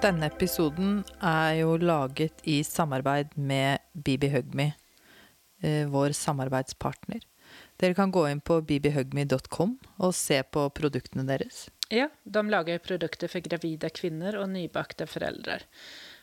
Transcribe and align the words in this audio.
Denne 0.00 0.30
episoden 0.30 1.02
er 1.20 1.58
jo 1.58 1.74
laget 1.76 2.38
i 2.48 2.62
samarbeid 2.64 3.34
med 3.36 3.82
Bibi 3.92 4.30
Hugme, 4.32 4.70
eh, 5.60 5.88
vår 5.92 6.14
samarbeidspartner. 6.16 7.20
Dere 7.76 7.94
kan 7.94 8.10
gå 8.10 8.22
inn 8.30 8.40
på 8.40 8.62
bibihugme.com 8.64 9.74
og 10.00 10.14
se 10.16 10.38
på 10.42 10.62
produktene 10.72 11.26
deres. 11.28 11.66
Ja, 11.92 12.06
de 12.24 12.42
lager 12.48 12.80
produkter 12.80 13.28
for 13.28 13.44
gravide 13.44 13.90
kvinner 13.92 14.38
og 14.40 14.48
nybakte 14.54 15.04
foreldre. 15.10 15.58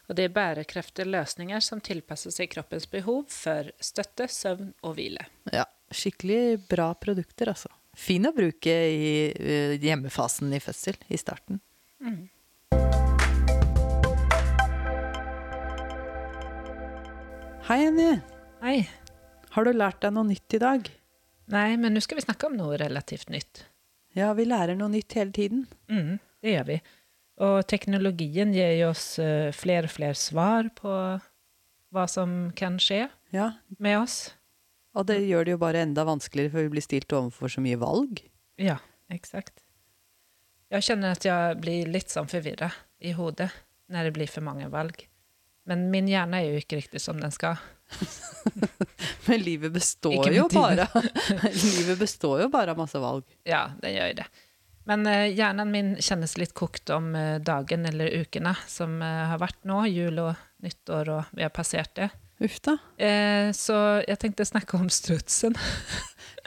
Og 0.09 0.18
det 0.18 0.25
er 0.25 0.34
bærekraftige 0.34 1.05
løsninger 1.12 1.62
som 1.62 1.84
tilpasser 1.84 2.34
seg 2.34 2.50
kroppens 2.55 2.88
behov 2.89 3.28
for 3.30 3.70
støtte, 3.78 4.25
søvn 4.25 4.71
og 4.82 4.96
hvile. 4.98 5.28
Ja, 5.54 5.68
skikkelig 5.94 6.64
bra 6.71 6.96
produkter, 6.98 7.54
altså. 7.54 7.70
Fin 7.98 8.25
å 8.25 8.34
bruke 8.34 8.73
i 8.73 9.14
eh, 9.38 9.78
hjemmefasen 9.86 10.50
i 10.53 10.64
fødsel, 10.66 10.98
i 11.14 11.22
starten. 11.22 11.62
Hei, 17.67 17.84
Jenny. 17.84 18.20
Hei. 18.62 18.77
Har 19.55 19.66
du 19.67 19.73
lært 19.75 19.99
deg 20.03 20.13
noe 20.16 20.27
nytt 20.30 20.55
i 20.55 20.59
dag? 20.62 20.88
Nei, 21.52 21.70
men 21.80 21.95
nå 21.95 22.02
skal 22.03 22.20
vi 22.20 22.25
snakke 22.25 22.49
om 22.49 22.55
noe 22.59 22.77
relativt 22.80 23.30
nytt. 23.34 23.66
Ja, 24.17 24.31
vi 24.38 24.45
lærer 24.48 24.77
noe 24.80 24.91
nytt 24.91 25.13
hele 25.17 25.34
tiden. 25.35 25.66
Mm, 25.91 26.17
det 26.44 26.53
gjør 26.55 26.67
vi. 26.72 26.77
Og 27.48 27.58
teknologien 27.70 28.53
gir 28.55 28.81
oss 28.88 29.05
flere 29.58 29.85
og 29.89 29.94
flere 29.94 30.17
svar 30.17 30.72
på 30.77 30.94
hva 31.94 32.05
som 32.11 32.49
kan 32.58 32.80
skje 32.81 33.05
Ja, 33.35 33.52
med 33.80 33.99
oss. 34.02 34.34
og 34.97 35.05
det 35.08 35.20
gjør 35.27 35.45
det 35.45 35.53
jo 35.53 35.59
bare 35.61 35.84
enda 35.86 36.03
vanskeligere, 36.08 36.52
for 36.52 36.66
vi 36.66 36.72
blir 36.73 36.84
stilt 36.84 37.13
overfor 37.13 37.52
så 37.53 37.61
mye 37.61 37.77
valg. 37.80 38.23
Ja, 38.58 38.80
eksakt. 39.13 39.61
Jeg 40.73 40.84
kjenner 40.84 41.13
at 41.16 41.23
jeg 41.23 41.59
blir 41.61 41.88
litt 41.92 42.09
sånn 42.11 42.27
forvirra 42.27 42.72
i 42.99 43.14
hodet 43.16 43.52
når 43.94 44.09
det 44.09 44.14
blir 44.17 44.27
for 44.31 44.44
mange 44.44 44.67
valg. 44.73 45.05
Men 45.68 45.90
min 45.92 46.08
hjerne 46.10 46.40
er 46.42 46.54
jo 46.54 46.62
ikke 46.62 46.80
riktig 46.80 47.02
som 47.04 47.20
den 47.22 47.34
skal. 47.36 47.60
Men 49.28 49.42
livet 49.44 49.72
består 49.76 50.28
jo 50.32 50.48
bare 50.52 50.88
Livet 51.54 52.00
består 52.00 52.42
jo 52.42 52.50
bare 52.52 52.72
av 52.73 52.80
masse 52.80 53.00
valg. 53.00 53.23
Ja, 53.48 53.68
den 53.82 53.95
gjør 53.95 54.14
det. 54.22 54.28
Men 54.88 55.04
eh, 55.12 55.26
hjernen 55.36 55.72
min 55.72 55.90
kjennes 56.00 56.38
litt 56.40 56.54
kokt 56.56 56.90
om 56.95 57.12
eh, 57.16 57.40
dagen 57.44 57.84
eller 57.86 58.14
ukene 58.22 58.54
som 58.72 59.02
eh, 59.04 59.26
har 59.32 59.42
vært 59.42 59.60
nå, 59.68 59.82
jul 59.92 60.22
og 60.23 60.40
nyttår, 60.64 61.12
og 61.12 61.36
vi 61.36 61.44
har 61.44 61.52
passert 61.52 61.92
det. 62.00 62.08
Uff 62.40 62.60
da. 62.64 62.78
Eh, 63.02 63.50
så 63.58 63.76
jeg 64.08 64.20
tenkte 64.22 64.45
å 64.45 64.52
snakke 64.54 64.80
om 64.80 64.90
strutsen. 64.94 65.58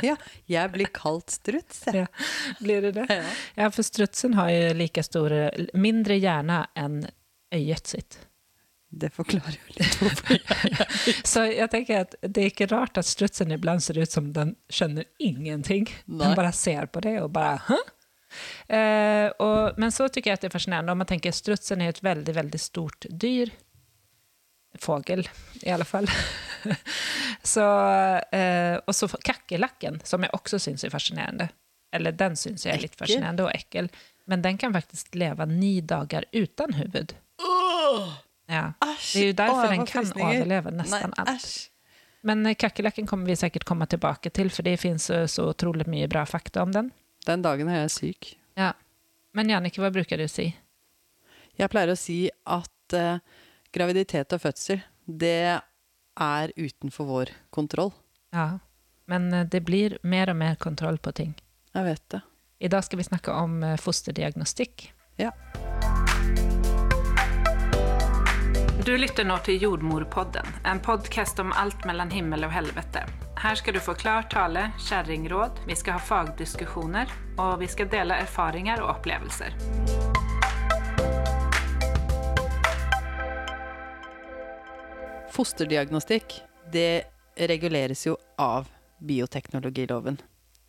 Ja, 0.00 0.14
jeg 0.48 0.70
blir 0.72 0.88
kalt 0.96 1.28
struts. 1.28 1.82
jeg. 1.84 2.06
Ja, 2.06 2.54
Blir 2.56 2.86
det 2.86 2.94
det? 2.96 3.04
Ja. 3.12 3.32
Ja, 3.58 3.66
for 3.68 3.84
strutsen 3.84 4.32
har 4.38 4.48
jo 4.48 4.70
like 4.78 5.02
store, 5.04 5.50
mindre 5.76 6.16
hjerne 6.16 6.62
enn 6.78 7.02
øyet 7.52 7.90
sitt. 7.90 8.16
Det 8.90 9.12
forklarer 9.14 9.54
jo 9.54 9.76
litt 9.76 9.96
hvorfor. 10.00 10.40
Så 11.32 11.44
jeg 11.46 11.70
tenker 11.70 12.02
at 12.04 12.16
det 12.26 12.42
er 12.42 12.50
ikke 12.50 12.66
rart 12.72 12.98
at 12.98 13.06
strutsen 13.06 13.54
iblant 13.54 13.84
ser 13.84 14.00
ut 14.02 14.10
som 14.10 14.32
den 14.34 14.56
skjønner 14.72 15.06
ingenting. 15.22 15.86
Nei. 16.06 16.24
Den 16.24 16.36
bare 16.38 16.52
ser 16.56 16.90
på 16.90 17.02
det 17.04 17.16
og 17.22 17.30
bare 17.36 17.60
Hæ? 17.68 17.78
Eh, 18.70 19.26
og, 19.42 19.78
men 19.82 19.90
så 19.90 20.06
syns 20.06 20.30
jeg 20.30 20.38
at 20.38 20.44
det 20.44 20.50
er 20.50 20.54
fascinerende 20.54 20.94
om 20.94 21.00
man 21.02 21.08
tenker 21.10 21.34
strutsen 21.34 21.82
er 21.82 21.90
et 21.94 22.02
veldig, 22.04 22.34
veldig 22.36 22.60
stort 22.62 23.06
dyr. 23.10 23.50
Fågel, 24.78 25.24
i 25.66 25.72
alle 25.74 25.86
fall. 25.86 26.06
så, 27.54 27.66
eh, 28.30 28.76
og 28.78 28.94
så 28.94 29.08
kakerlakken, 29.18 29.98
som 30.06 30.22
jeg 30.22 30.34
også 30.36 30.60
syns 30.62 30.86
er 30.86 30.94
fascinerende. 30.94 31.50
Eller 31.94 32.14
den 32.14 32.38
syns 32.38 32.66
jeg 32.66 32.76
er 32.76 32.84
litt 32.86 32.98
fascinerende 32.98 33.48
og 33.48 33.54
ekkel. 33.54 33.90
Men 34.30 34.46
den 34.46 34.58
kan 34.62 34.74
faktisk 34.74 35.16
leve 35.18 35.46
ni 35.50 35.80
dager 35.82 36.26
uten 36.30 36.78
huvud. 36.78 37.16
Ja. 38.50 38.72
Det 38.80 39.20
er 39.22 39.26
jo 39.30 39.36
derfor 39.38 39.68
den 39.70 39.86
kan 39.86 40.04
frysninger. 40.04 40.40
overleve 40.40 40.72
nesten 40.74 41.14
alt. 41.16 41.36
æsj. 41.36 41.70
Men 42.26 42.46
eh, 42.46 42.54
kakerlakken 42.54 43.06
kommer 43.06 43.26
vi 43.26 43.36
sikkert 43.36 43.64
komme 43.64 43.86
tilbake 43.86 44.30
til, 44.30 44.50
for 44.50 44.66
det 44.66 44.76
finnes 44.80 45.08
eh, 45.10 45.26
så 45.30 45.50
utrolig 45.54 45.86
mye 45.88 46.08
bra 46.10 46.26
fakta 46.28 46.64
om 46.66 46.74
den. 46.74 46.90
Den 47.26 47.44
dagen 47.44 47.68
er 47.68 47.84
jeg 47.84 47.94
syk. 47.96 48.32
Ja. 48.58 48.72
Men 49.36 49.52
Jannicke, 49.52 49.80
hva 49.82 49.92
bruker 49.94 50.18
du 50.18 50.26
å 50.26 50.30
si? 50.30 50.50
Jeg 51.60 51.70
pleier 51.70 51.92
å 51.92 51.98
si 51.98 52.24
at 52.48 52.96
uh, 52.96 53.20
graviditet 53.74 54.32
og 54.32 54.40
fødsel, 54.42 54.80
det 55.04 55.60
er 55.60 56.54
utenfor 56.56 57.06
vår 57.06 57.34
kontroll. 57.54 57.92
Ja. 58.34 58.64
Men 59.10 59.28
det 59.52 59.62
blir 59.68 59.98
mer 60.02 60.32
og 60.32 60.40
mer 60.40 60.58
kontroll 60.58 60.98
på 61.02 61.12
ting. 61.14 61.36
Jeg 61.76 61.86
vet 61.86 62.04
det. 62.16 62.24
I 62.64 62.72
dag 62.72 62.84
skal 62.86 63.02
vi 63.02 63.08
snakke 63.10 63.34
om 63.36 63.60
fosterdiagnostikk. 63.80 64.88
Ja. 65.20 65.34
Du 68.86 68.96
lytter 68.96 69.24
nå 69.24 69.36
til 69.44 69.62
Jordmorpodden, 69.62 70.46
en 70.64 70.80
podcast 70.80 71.38
om 71.42 71.52
alt 71.52 71.84
mellom 71.88 72.10
himmel 72.14 72.46
og 72.46 72.52
helvete. 72.54 73.02
Her 73.42 73.58
skal 73.58 73.76
du 73.76 73.80
få 73.82 73.94
klar 73.98 74.24
tale, 74.32 74.66
kjerringråd, 74.86 75.60
vi 75.68 75.76
skal 75.76 75.98
ha 75.98 76.04
fagdiskusjoner, 76.04 77.12
og 77.40 77.58
vi 77.60 77.68
skal 77.68 77.90
dele 77.92 78.16
erfaringer 78.24 78.80
og 78.84 78.94
opplevelser. 78.96 79.56
Fosterdiagnostikk, 85.30 86.40
det 86.72 87.04
reguleres 87.50 88.06
jo 88.06 88.16
av 88.40 88.68
bioteknologiloven. 88.98 90.18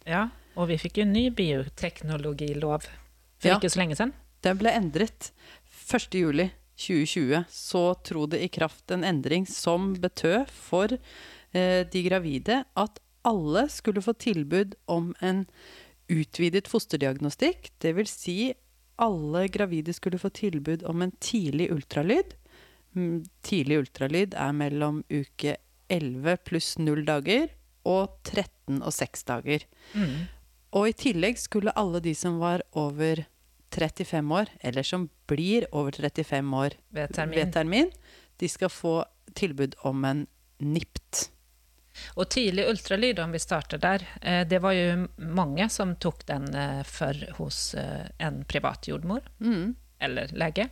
Ja, 0.07 0.28
og 0.55 0.69
vi 0.72 0.78
fikk 0.81 1.01
jo 1.01 1.05
ny 1.07 1.29
bioteknologilov 1.35 2.85
for 2.85 3.47
Ja. 3.47 3.57
ikke 3.57 3.69
så 3.69 3.79
lenge 3.79 3.95
siden. 3.95 4.13
Den 4.41 4.57
ble 4.57 4.69
endret 4.72 5.31
1. 5.88 6.19
juli 6.19 6.51
2020. 6.79 7.43
Så 7.49 7.83
tro 8.07 8.25
det 8.31 8.41
i 8.43 8.49
kraft 8.51 8.91
en 8.91 9.05
endring 9.07 9.47
som 9.49 9.93
betød 10.01 10.49
for 10.51 10.93
eh, 10.93 11.81
de 11.87 12.03
gravide 12.07 12.63
at 12.77 13.01
alle 13.27 13.67
skulle 13.69 14.01
få 14.01 14.15
tilbud 14.17 14.75
om 14.89 15.13
en 15.21 15.45
utvidet 16.11 16.67
fosterdiagnostikk. 16.67 17.71
Det 17.79 17.93
vil 17.97 18.09
si 18.09 18.53
alle 19.01 19.47
gravide 19.49 19.93
skulle 19.93 20.19
få 20.21 20.29
tilbud 20.29 20.83
om 20.89 21.01
en 21.01 21.13
tidlig 21.21 21.71
ultralyd. 21.73 22.35
Mm, 22.93 23.23
Tidlig 23.45 23.77
ultralyd 23.85 24.35
er 24.35 24.51
mellom 24.55 25.03
uke 25.09 25.55
11 25.91 26.37
pluss 26.47 26.75
0 26.79 27.03
dager 27.07 27.49
og 27.87 28.17
13 28.27 28.81
og 28.81 28.93
6 28.93 29.27
dager. 29.29 29.65
Mm. 29.93 30.27
Og 30.77 30.91
i 30.91 30.95
tillegg 30.95 31.39
skulle 31.41 31.73
alle 31.75 32.01
de 32.03 32.13
som 32.15 32.39
var 32.39 32.63
over 32.77 33.25
35 33.71 34.31
år, 34.35 34.45
eller 34.61 34.83
som 34.83 35.09
blir 35.27 35.65
over 35.71 35.91
35 35.91 36.53
år 36.57 36.75
Ved 36.91 37.13
termin. 37.15 37.35
ved 37.39 37.53
termin, 37.53 37.91
de 38.39 38.49
skal 38.49 38.69
få 38.69 39.05
tilbud 39.35 39.75
om 39.83 40.05
en 40.05 40.27
NIPT. 40.59 41.29
Og 42.15 42.29
tidlig 42.31 42.65
ultralyd, 42.69 43.19
om 43.19 43.31
vi 43.31 43.39
starter 43.39 43.77
der, 43.77 44.03
eh, 44.21 44.43
det 44.47 44.61
var 44.63 44.71
jo 44.73 45.07
mange 45.17 45.69
som 45.69 45.95
tok 45.95 46.25
den 46.25 46.47
for 46.87 47.13
hos 47.37 47.73
eh, 47.75 48.07
en 48.19 48.43
privat 48.45 48.87
jordmor, 48.87 49.21
Mm. 49.39 49.75
eller 49.99 50.27
lege. 50.33 50.69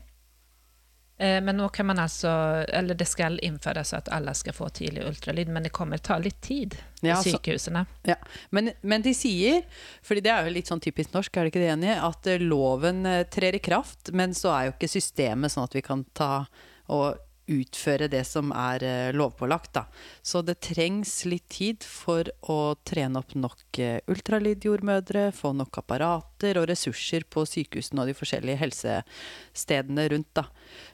Eh, 1.20 1.42
Men 1.44 1.58
nå 1.60 1.68
kan 1.76 1.86
man 1.86 2.00
altså, 2.00 2.32
eller 2.74 2.96
det 2.96 3.08
skal 3.08 3.40
innføres 3.44 3.92
at 3.94 4.08
alle 4.16 4.32
skal 4.40 4.56
få 4.56 4.70
tidlig 4.72 5.04
ultralyd, 5.10 5.50
men 5.52 5.64
det 5.68 5.74
kommer 5.76 5.98
ta 6.00 6.18
litt 6.18 6.40
tid 6.42 6.78
i 7.02 7.10
Ja, 7.12 7.18
sykehusene. 7.24 7.86
Ja. 8.08 8.16
Men, 8.56 8.72
men 8.82 9.04
de 9.04 9.12
sier, 9.14 9.62
fordi 10.02 10.24
det 10.24 10.32
er 10.32 10.48
jo 10.48 10.54
litt 10.56 10.72
sånn 10.72 10.80
typisk 10.84 11.12
norsk, 11.14 11.36
er 11.36 11.44
det 11.48 11.52
ikke 11.54 11.64
det 11.66 11.74
enig, 11.76 11.96
at 12.08 12.28
eh, 12.32 12.40
loven 12.40 13.06
eh, 13.06 13.24
trer 13.28 13.56
i 13.60 13.64
kraft, 13.64 14.14
men 14.16 14.34
så 14.34 14.54
er 14.56 14.70
jo 14.70 14.78
ikke 14.78 14.92
systemet 14.96 15.52
sånn 15.52 15.68
at 15.68 15.76
vi 15.76 15.84
kan 15.86 16.06
ta 16.16 16.46
og 16.90 17.20
utføre 17.50 18.10
det 18.12 18.22
som 18.28 18.54
er 18.56 18.84
eh, 18.86 19.12
lovpålagt. 19.16 19.74
Da. 19.76 19.86
Så 20.22 20.42
det 20.46 20.60
trengs 20.66 21.14
litt 21.30 21.48
tid 21.52 21.86
for 21.86 22.30
å 22.52 22.76
trene 22.88 23.22
opp 23.22 23.36
nok 23.36 23.82
eh, 23.82 24.00
ultralydjordmødre, 24.12 25.30
få 25.36 25.54
nok 25.58 25.82
apparater 25.82 26.62
og 26.62 26.70
ressurser 26.72 27.26
på 27.30 27.46
sykehusene 27.50 28.04
og 28.04 28.12
de 28.12 28.18
forskjellige 28.18 28.62
helsestedene 28.64 30.10
rundt. 30.14 30.32
Da. 30.38 30.48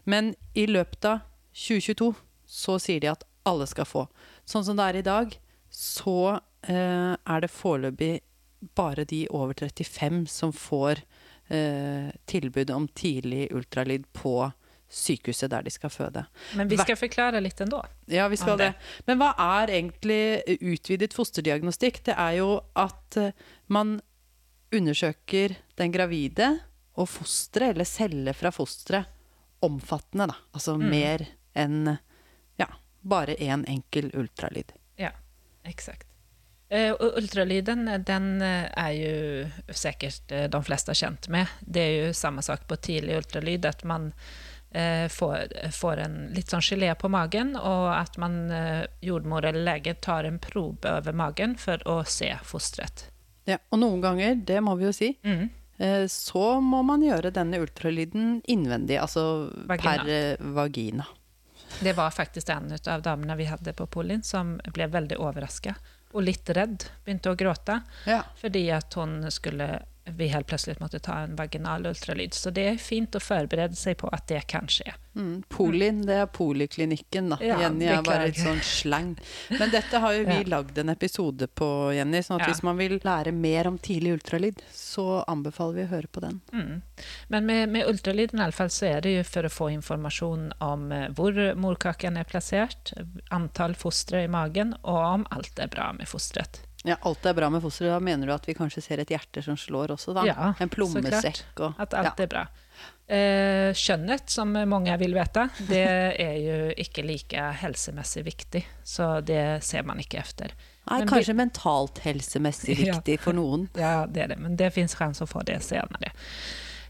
Men 0.09 0.33
i 0.55 0.67
løpet 0.69 1.09
av 1.11 1.25
2022 1.55 2.13
så 2.45 2.77
sier 2.81 3.03
de 3.03 3.11
at 3.13 3.25
alle 3.45 3.67
skal 3.69 3.87
få. 3.87 4.07
Sånn 4.47 4.65
som 4.65 4.77
det 4.77 4.89
er 4.89 4.99
i 4.99 5.05
dag, 5.05 5.35
så 5.69 6.37
eh, 6.67 7.13
er 7.13 7.43
det 7.43 7.53
foreløpig 7.53 8.13
bare 8.75 9.05
de 9.05 9.25
over 9.29 9.53
35 9.53 10.25
som 10.31 10.53
får 10.55 11.03
eh, 11.53 12.09
tilbud 12.25 12.71
om 12.73 12.87
tidlig 12.87 13.49
ultralyd 13.53 14.07
på 14.13 14.51
sykehuset 14.89 15.49
der 15.51 15.65
de 15.65 15.71
skal 15.73 15.89
føde. 15.89 16.25
Men 16.55 16.69
vi 16.69 16.77
skal 16.77 16.95
forklare 16.99 17.41
litt 17.41 17.61
ennå. 17.61 17.81
Ja, 18.11 18.27
vi 18.31 18.37
skal 18.37 18.57
det. 18.57 18.73
det. 18.73 19.03
Men 19.07 19.19
hva 19.19 19.31
er 19.61 19.73
egentlig 19.79 20.21
utvidet 20.61 21.13
fosterdiagnostikk? 21.17 22.03
Det 22.05 22.15
er 22.17 22.37
jo 22.39 22.61
at 22.77 23.17
eh, 23.17 23.31
man 23.67 23.97
undersøker 24.75 25.55
den 25.79 25.91
gravide 25.93 26.59
og 26.95 27.09
fosteret, 27.11 27.73
eller 27.75 27.87
celler 27.87 28.33
fra 28.37 28.51
fosteret, 28.55 29.11
omfattende, 29.65 30.27
da. 30.29 30.35
Altså 30.53 30.75
Mm. 30.77 30.89
mer 30.89 31.25
enn 31.55 31.97
ja, 32.59 32.67
bare 33.01 33.35
én 33.35 33.53
en 33.53 33.65
enkel 33.65 34.11
ultralyd. 34.13 34.71
Ja, 34.97 35.11
eksakt. 35.63 36.07
Uh, 36.71 36.93
ultralyden 37.17 37.85
den 38.05 38.41
eh, 38.41 38.69
er 38.75 38.91
jo 38.91 39.73
sikkert 39.73 40.31
eh, 40.31 40.47
de 40.49 40.63
fleste 40.63 40.93
kjent 40.93 41.27
med. 41.29 41.47
Det 41.61 41.81
er 41.81 42.07
jo 42.07 42.13
samme 42.13 42.41
sak 42.41 42.67
på 42.67 42.75
tidlig 42.75 43.17
ultralyd, 43.17 43.65
at 43.65 43.83
man 43.83 44.07
eh, 44.11 44.44
får, 45.11 45.53
får 45.71 46.01
en 46.03 46.15
litt 46.35 46.51
sånn 46.51 46.63
gelé 46.65 46.89
på 46.99 47.09
magen, 47.09 47.55
og 47.55 47.87
at 47.95 48.17
man, 48.21 48.37
eh, 48.51 48.85
jordmor 49.05 49.45
eller 49.47 49.63
lege, 49.67 49.93
tar 50.01 50.27
en 50.27 50.39
probe 50.43 50.91
over 50.97 51.13
magen 51.15 51.55
for 51.61 51.77
å 51.89 52.01
se 52.05 52.31
fosteret. 52.43 53.07
Ja, 53.47 53.57
og 53.71 53.79
noen 53.79 54.01
ganger, 54.01 54.35
det 54.45 54.61
må 54.65 54.73
vi 54.79 54.85
jo 54.87 54.91
si, 54.93 55.11
Mm. 55.23 55.49
eh, 55.79 56.05
så 56.07 56.59
må 56.61 56.83
man 56.83 57.01
gjøre 57.01 57.31
denne 57.31 57.59
ultralyden 57.61 58.41
innvendig, 58.47 58.97
altså 58.99 59.51
Vagina. 59.67 60.03
per 60.03 60.09
eh, 60.09 60.35
vagina. 60.39 61.05
Det 61.81 61.93
var 61.95 62.09
faktisk 62.11 62.49
en 62.49 62.71
av 62.87 63.01
damene 63.03 63.35
vi 63.37 63.45
hadde 63.45 63.73
på 63.73 63.85
Polin 63.89 64.21
som 64.23 64.57
ble 64.73 64.87
veldig 64.87 65.17
overraska 65.19 65.75
og 66.13 66.23
litt 66.23 66.45
redd. 66.55 66.85
Begynte 67.05 67.31
å 67.33 67.35
gråte 67.35 67.81
Ja. 68.05 68.21
fordi 68.41 68.69
at 68.71 68.93
hun 68.93 69.29
skulle 69.31 69.81
vi 70.05 70.27
helt 70.27 70.47
plutselig 70.47 70.77
måtte 70.79 70.99
ta 70.99 71.19
en 71.23 71.35
vaginal 71.35 71.85
ultralyd. 71.89 72.33
Så 72.33 72.51
det 72.53 72.65
er 72.69 72.77
fint 72.77 73.15
å 73.17 73.19
forberede 73.19 73.75
seg 73.75 73.97
på 73.97 74.09
at 74.13 74.27
det 74.29 74.43
kan 74.47 74.67
skje. 74.69 74.93
Mm, 75.15 75.43
Polin, 75.49 76.01
det 76.05 76.13
er 76.19 76.25
poliklinikken, 76.27 77.29
da. 77.31 77.37
Ja, 77.41 77.57
Jenny 77.63 77.85
er 77.87 78.01
bare 78.03 78.27
et 78.29 78.35
sånn 78.37 78.59
slang. 78.61 79.13
Men 79.57 79.71
dette 79.71 79.99
har 80.03 80.13
jo 80.13 80.25
vi 80.27 80.35
Ja. 80.43 80.43
lagd 80.57 80.77
en 80.77 80.89
episode 80.89 81.47
på, 81.55 81.93
Jenny. 81.95 82.19
sånn 82.21 82.35
at 82.41 82.47
Ja. 82.47 82.53
hvis 82.53 82.63
man 82.63 82.77
vil 82.77 82.99
lære 82.99 83.31
mer 83.33 83.67
om 83.67 83.77
tidlig 83.79 84.13
ultralyd, 84.19 84.61
så 84.73 85.23
anbefaler 85.27 85.73
vi 85.75 85.83
å 85.85 85.87
høre 85.89 86.07
på 86.11 86.21
den. 86.21 86.41
Mm. 86.53 86.81
Men 87.29 87.45
med, 87.45 87.69
med 87.69 87.87
ultralyden 87.87 88.39
i 88.39 88.43
alle 88.43 88.51
fall 88.51 88.67
så 88.69 88.85
er 88.97 89.01
det 89.01 89.15
jo 89.15 89.23
for 89.23 89.43
å 89.43 89.49
få 89.49 89.71
informasjon 89.73 90.51
om 90.61 90.91
eh, 90.91 91.07
hvor 91.09 91.55
morkaken 91.55 92.17
er 92.17 92.25
plassert, 92.25 92.93
antall 93.31 93.73
fostre 93.73 94.23
i 94.25 94.27
magen, 94.27 94.75
og 94.83 94.95
om 95.15 95.27
alt 95.31 95.57
er 95.59 95.67
bra 95.67 95.91
med 95.93 96.07
fosteret. 96.07 96.59
Ja, 96.85 96.99
alt 97.01 97.25
er 97.25 97.33
bra 97.33 97.49
med 97.49 97.63
fosteret. 97.63 97.95
Da 97.95 98.01
mener 98.03 98.29
du 98.29 98.33
at 98.35 98.45
vi 98.45 98.53
kanskje 98.57 98.83
ser 98.85 99.01
et 99.01 99.09
hjerte 99.09 99.41
som 99.45 99.57
slår 99.57 99.95
også, 99.95 100.13
da? 100.13 100.25
Ja, 100.27 100.51
en 100.61 100.69
plommesekk 100.69 101.63
og 101.65 101.81
At 101.81 101.95
alt 101.97 102.21
ja. 102.21 102.27
er 102.27 102.29
bra. 102.29 102.43
Eh, 103.05 103.71
kjønnet, 103.77 104.29
som 104.33 104.53
mange 104.69 104.93
vil 105.01 105.13
vite, 105.17 105.47
det 105.69 105.81
er 106.21 106.37
jo 106.41 106.59
ikke 106.81 107.05
like 107.05 107.49
helsemessig 107.61 108.25
viktig. 108.25 108.63
Så 108.85 109.19
det 109.25 109.63
ser 109.65 109.85
man 109.85 110.01
ikke 110.01 110.21
efter. 110.21 110.53
Nei, 110.85 110.99
Men 111.01 111.09
kanskje 111.09 111.33
mentalt 111.37 112.03
helsemessig 112.05 112.77
Ja. 112.77 112.93
viktig 112.93 113.19
for 113.25 113.33
noen. 113.33 113.67
Ja, 113.81 114.05
det 114.05 114.23
er 114.23 114.33
det, 114.33 114.39
men 114.41 114.57
det 114.57 114.73
fins 114.73 114.95
å 114.97 115.25
få 115.29 115.41
det 115.45 115.61
senere. 115.65 116.13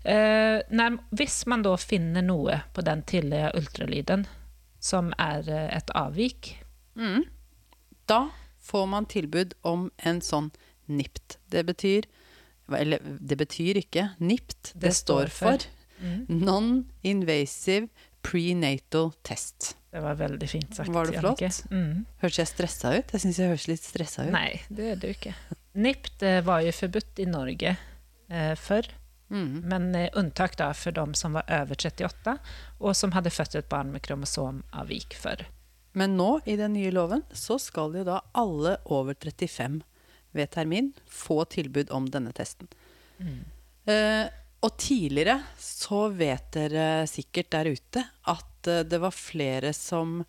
Eh, 0.03 0.59
når, 0.69 1.00
hvis 1.15 1.45
man 1.47 1.63
da 1.65 1.75
finner 1.81 2.21
noe 2.21 2.62
på 2.74 2.83
den 2.86 3.01
tidlige 3.07 3.51
ultralyden 3.57 4.27
som 4.80 5.13
er 5.18 5.47
eh, 5.50 5.69
et 5.77 5.89
avvik 5.97 6.51
Da 8.06 8.19
får 8.66 8.86
man 8.90 9.06
tilbud 9.12 9.54
om 9.64 9.88
en 10.10 10.22
sånn 10.26 10.52
NIPT. 10.90 11.38
Det 11.54 11.64
betyr 11.70 12.06
Eller 12.74 12.98
det 13.22 13.36
betyr 13.38 13.78
ikke. 13.78 14.08
NIPT, 14.20 14.72
det, 14.74 14.88
Det 14.90 14.94
står 14.98 15.28
for, 15.30 15.58
for- 15.58 15.72
Mm. 15.96 16.26
Non-invasive 16.28 17.88
prenatal 18.22 19.12
test. 19.24 19.76
Det 19.92 20.02
var 20.04 20.16
veldig 20.20 20.50
fint 20.50 20.76
sagt. 20.76 20.90
Var 20.92 21.06
det 21.08 21.20
flott? 21.22 21.42
Mm. 21.72 22.02
Hørtes 22.20 22.38
jeg 22.42 22.48
stressa 22.52 22.92
ut? 22.98 23.14
Jeg 23.16 23.22
syns 23.24 23.38
jeg 23.40 23.48
høres 23.54 23.68
litt 23.72 23.86
stressa 23.86 24.26
ut. 24.28 24.34
Nei, 24.34 24.62
det 24.70 24.90
er 24.92 25.00
du 25.00 25.08
ikke. 25.08 25.32
NIPT 25.76 26.24
eh, 26.28 26.42
var 26.44 26.66
jo 26.66 26.74
forbudt 26.76 27.22
i 27.24 27.26
Norge 27.32 27.76
eh, 28.30 28.56
før, 28.60 28.92
Mm. 29.32 29.64
men 29.66 29.88
eh, 29.98 30.10
unntak 30.20 30.54
da 30.60 30.68
for 30.78 30.92
de 30.94 31.06
som 31.18 31.34
var 31.34 31.48
over 31.50 31.74
38, 31.80 32.36
og 32.80 32.94
som 32.96 33.12
hadde 33.16 33.32
født 33.34 33.56
et 33.58 33.70
barn 33.72 33.90
med 33.92 34.04
kromosomavvik 34.06 35.16
før. 35.18 35.46
Men 35.95 36.18
nå, 36.19 36.30
i 36.45 36.57
den 36.59 36.75
nye 36.75 36.92
loven, 36.92 37.24
så 37.31 37.57
skal 37.62 37.95
jo 37.95 38.06
da 38.07 38.19
alle 38.36 38.77
over 38.92 39.15
35 39.15 39.81
ved 40.36 40.51
termin 40.51 40.92
få 41.07 41.45
tilbud 41.47 41.92
om 41.95 42.09
denne 42.12 42.33
testen. 42.36 42.68
Eh, 43.88 44.25
og 44.65 44.75
tidligere 44.81 45.38
så 45.62 46.07
vet 46.12 46.50
dere 46.56 47.06
sikkert 47.07 47.51
der 47.53 47.69
ute 47.71 48.03
at 48.31 48.69
eh, 48.71 48.83
det 48.83 49.00
var 49.03 49.15
flere 49.15 49.71
som 49.77 50.19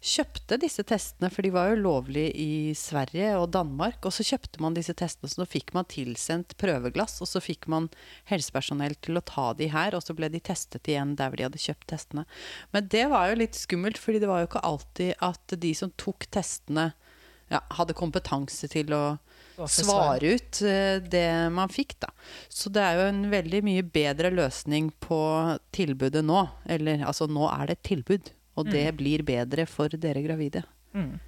kjøpte 0.00 0.56
disse 0.62 0.82
testene, 0.88 1.28
for 1.32 1.44
de 1.44 1.50
var 1.52 1.70
jo 1.70 1.80
lovlige 1.82 2.32
i 2.40 2.72
Sverige 2.78 3.34
og 3.36 3.50
Danmark. 3.52 4.00
Og 4.08 4.14
så 4.16 4.24
kjøpte 4.24 4.62
man 4.64 4.76
disse 4.76 4.94
testene, 4.96 5.28
så 5.28 5.42
nå 5.42 5.46
fikk 5.48 5.74
man 5.76 5.88
tilsendt 5.92 6.56
prøveglass, 6.60 7.18
og 7.20 7.28
så 7.28 7.42
fikk 7.44 7.68
man 7.72 7.90
helsepersonell 8.30 8.96
til 9.04 9.20
å 9.20 9.24
ta 9.28 9.50
de 9.58 9.68
her, 9.72 9.96
og 9.96 10.04
så 10.04 10.16
ble 10.16 10.30
de 10.32 10.40
testet 10.40 10.88
igjen 10.88 11.14
der 11.20 11.28
hvor 11.28 11.40
de 11.40 11.48
hadde 11.50 11.60
kjøpt 11.60 11.86
testene. 11.92 12.24
Men 12.72 12.88
det 12.92 13.06
var 13.12 13.28
jo 13.28 13.40
litt 13.42 13.60
skummelt, 13.60 14.00
fordi 14.00 14.24
det 14.24 14.32
var 14.32 14.42
jo 14.42 14.50
ikke 14.50 14.64
alltid 14.72 15.12
at 15.28 15.56
de 15.60 15.74
som 15.76 15.92
tok 16.00 16.30
testene, 16.32 16.90
ja, 17.50 17.60
hadde 17.74 17.98
kompetanse 17.98 18.68
til 18.70 18.92
å 18.94 19.04
svare 19.68 20.36
ut 20.36 20.60
eh, 20.62 21.00
det 21.02 21.50
man 21.52 21.68
fikk, 21.68 21.96
da. 22.00 22.12
Så 22.48 22.70
det 22.72 22.84
er 22.84 22.96
jo 22.96 23.08
en 23.10 23.24
veldig 23.32 23.62
mye 23.66 23.82
bedre 23.84 24.30
løsning 24.32 24.92
på 25.02 25.18
tilbudet 25.74 26.22
nå. 26.24 26.44
Eller 26.70 27.02
altså, 27.02 27.26
nå 27.26 27.48
er 27.50 27.66
det 27.66 27.80
et 27.80 27.88
tilbud, 27.90 28.30
og 28.54 28.70
det 28.70 28.86
blir 28.98 29.22
bedre 29.26 29.66
for 29.66 29.88
dere 29.88 30.22
gravide. 30.24 30.64
Mm. 30.94 31.18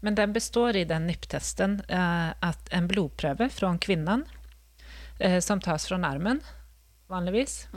Men 0.00 0.14
den 0.14 0.32
består 0.32 0.76
i 0.76 0.84
den 0.84 1.06
NIPP-testen 1.06 1.80
eh, 1.88 2.30
at 2.40 2.70
en 2.74 2.88
blodprøve 2.90 3.48
fra 3.50 3.72
kvinnen 3.82 4.24
eh, 5.18 5.40
som 5.42 5.60
tas 5.60 5.88
fra 5.88 5.98
armen, 6.06 6.40
vanligvis. 7.08 7.68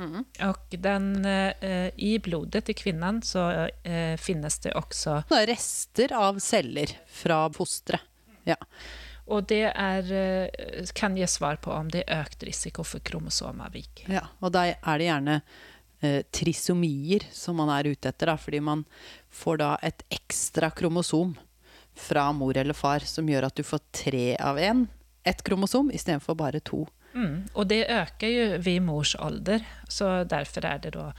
og 0.46 0.76
den, 0.78 1.26
eh, 1.26 1.90
i 1.98 2.18
blodet 2.20 2.66
til 2.66 2.76
kvinnen 2.78 3.22
så 3.26 3.48
eh, 3.84 4.18
finnes 4.18 4.60
det 4.60 4.76
også 4.76 5.24
Det 5.30 5.40
er 5.40 5.48
rester 5.54 6.14
av 6.14 6.40
celler 6.40 6.98
fra 7.08 7.48
fosteret. 7.56 8.02
Ja. 8.44 8.58
Og 9.32 9.46
det 9.48 9.72
er, 9.72 10.12
eh, 10.12 10.86
kan 10.94 11.16
gi 11.16 11.28
svar 11.28 11.62
på 11.62 11.72
om 11.72 11.90
det 11.90 12.04
er 12.08 12.26
økt 12.26 12.44
risiko 12.44 12.84
for 12.84 13.00
kromosomavvik. 13.00 14.06
ja. 14.10 14.28
Og 14.42 14.52
da 14.52 14.66
er 14.74 14.98
det 14.98 15.08
gjerne 15.08 15.42
eh, 16.02 16.22
trisomier 16.34 17.26
som 17.32 17.58
man 17.62 17.72
er 17.74 17.92
ute 17.92 18.10
etter, 18.10 18.32
da, 18.32 18.38
fordi 18.38 18.62
man 18.64 18.86
får 19.30 19.62
da 19.62 19.72
et 19.86 20.04
ekstra 20.10 20.72
kromosom 20.76 21.36
fra 21.98 22.30
mor 22.34 22.58
eller 22.58 22.78
far 22.78 23.06
som 23.08 23.28
gjør 23.30 23.50
at 23.50 23.60
du 23.60 23.64
får 23.68 23.84
tre 24.04 24.26
av 24.40 24.60
én. 24.60 24.88
Ett 25.24 25.44
kromosom 25.46 25.92
istedenfor 25.94 26.38
bare 26.40 26.60
to. 26.66 26.86
Mm. 27.14 27.52
Og 27.54 27.68
det 27.68 27.84
øker 27.92 28.32
jo 28.32 28.58
ved 28.64 28.82
mors 28.86 29.16
alder, 29.20 29.64
så 29.90 30.24
derfor 30.24 30.66
er 30.66 30.82
det 30.86 30.94
da 30.96 31.12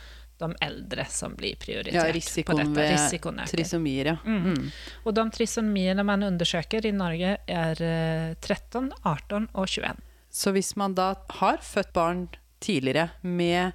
de 0.43 0.49
eldre 0.65 1.05
som 1.11 1.37
blir 1.39 1.55
Ja, 1.55 1.61
prioritert 1.63 2.07
på 2.09 2.15
risikoen 2.17 2.73
ved 2.75 2.89
Risikoen 2.91 3.43
trisomier, 3.47 4.13
ja. 4.13 4.17
Mm. 4.27 4.71
Og 5.05 5.15
de 5.15 5.25
trisomiene 5.37 6.03
man 6.07 6.25
undersøker 6.27 6.87
i 6.89 6.95
Norge, 6.97 7.37
er 7.47 7.83
eh, 7.87 8.35
13, 8.41 8.91
18 9.05 9.49
og 9.53 9.69
21. 9.69 10.03
Så 10.33 10.55
hvis 10.57 10.75
man 10.81 10.97
da 10.97 11.13
har 11.39 11.61
født 11.63 11.93
barn 11.95 12.27
tidligere 12.63 13.09
med 13.27 13.73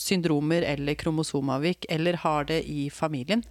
syndromer 0.00 0.66
eller 0.74 0.96
kromosomavvik, 0.98 1.86
eller 1.88 2.18
har 2.24 2.48
det 2.50 2.62
i 2.70 2.88
familien, 2.90 3.44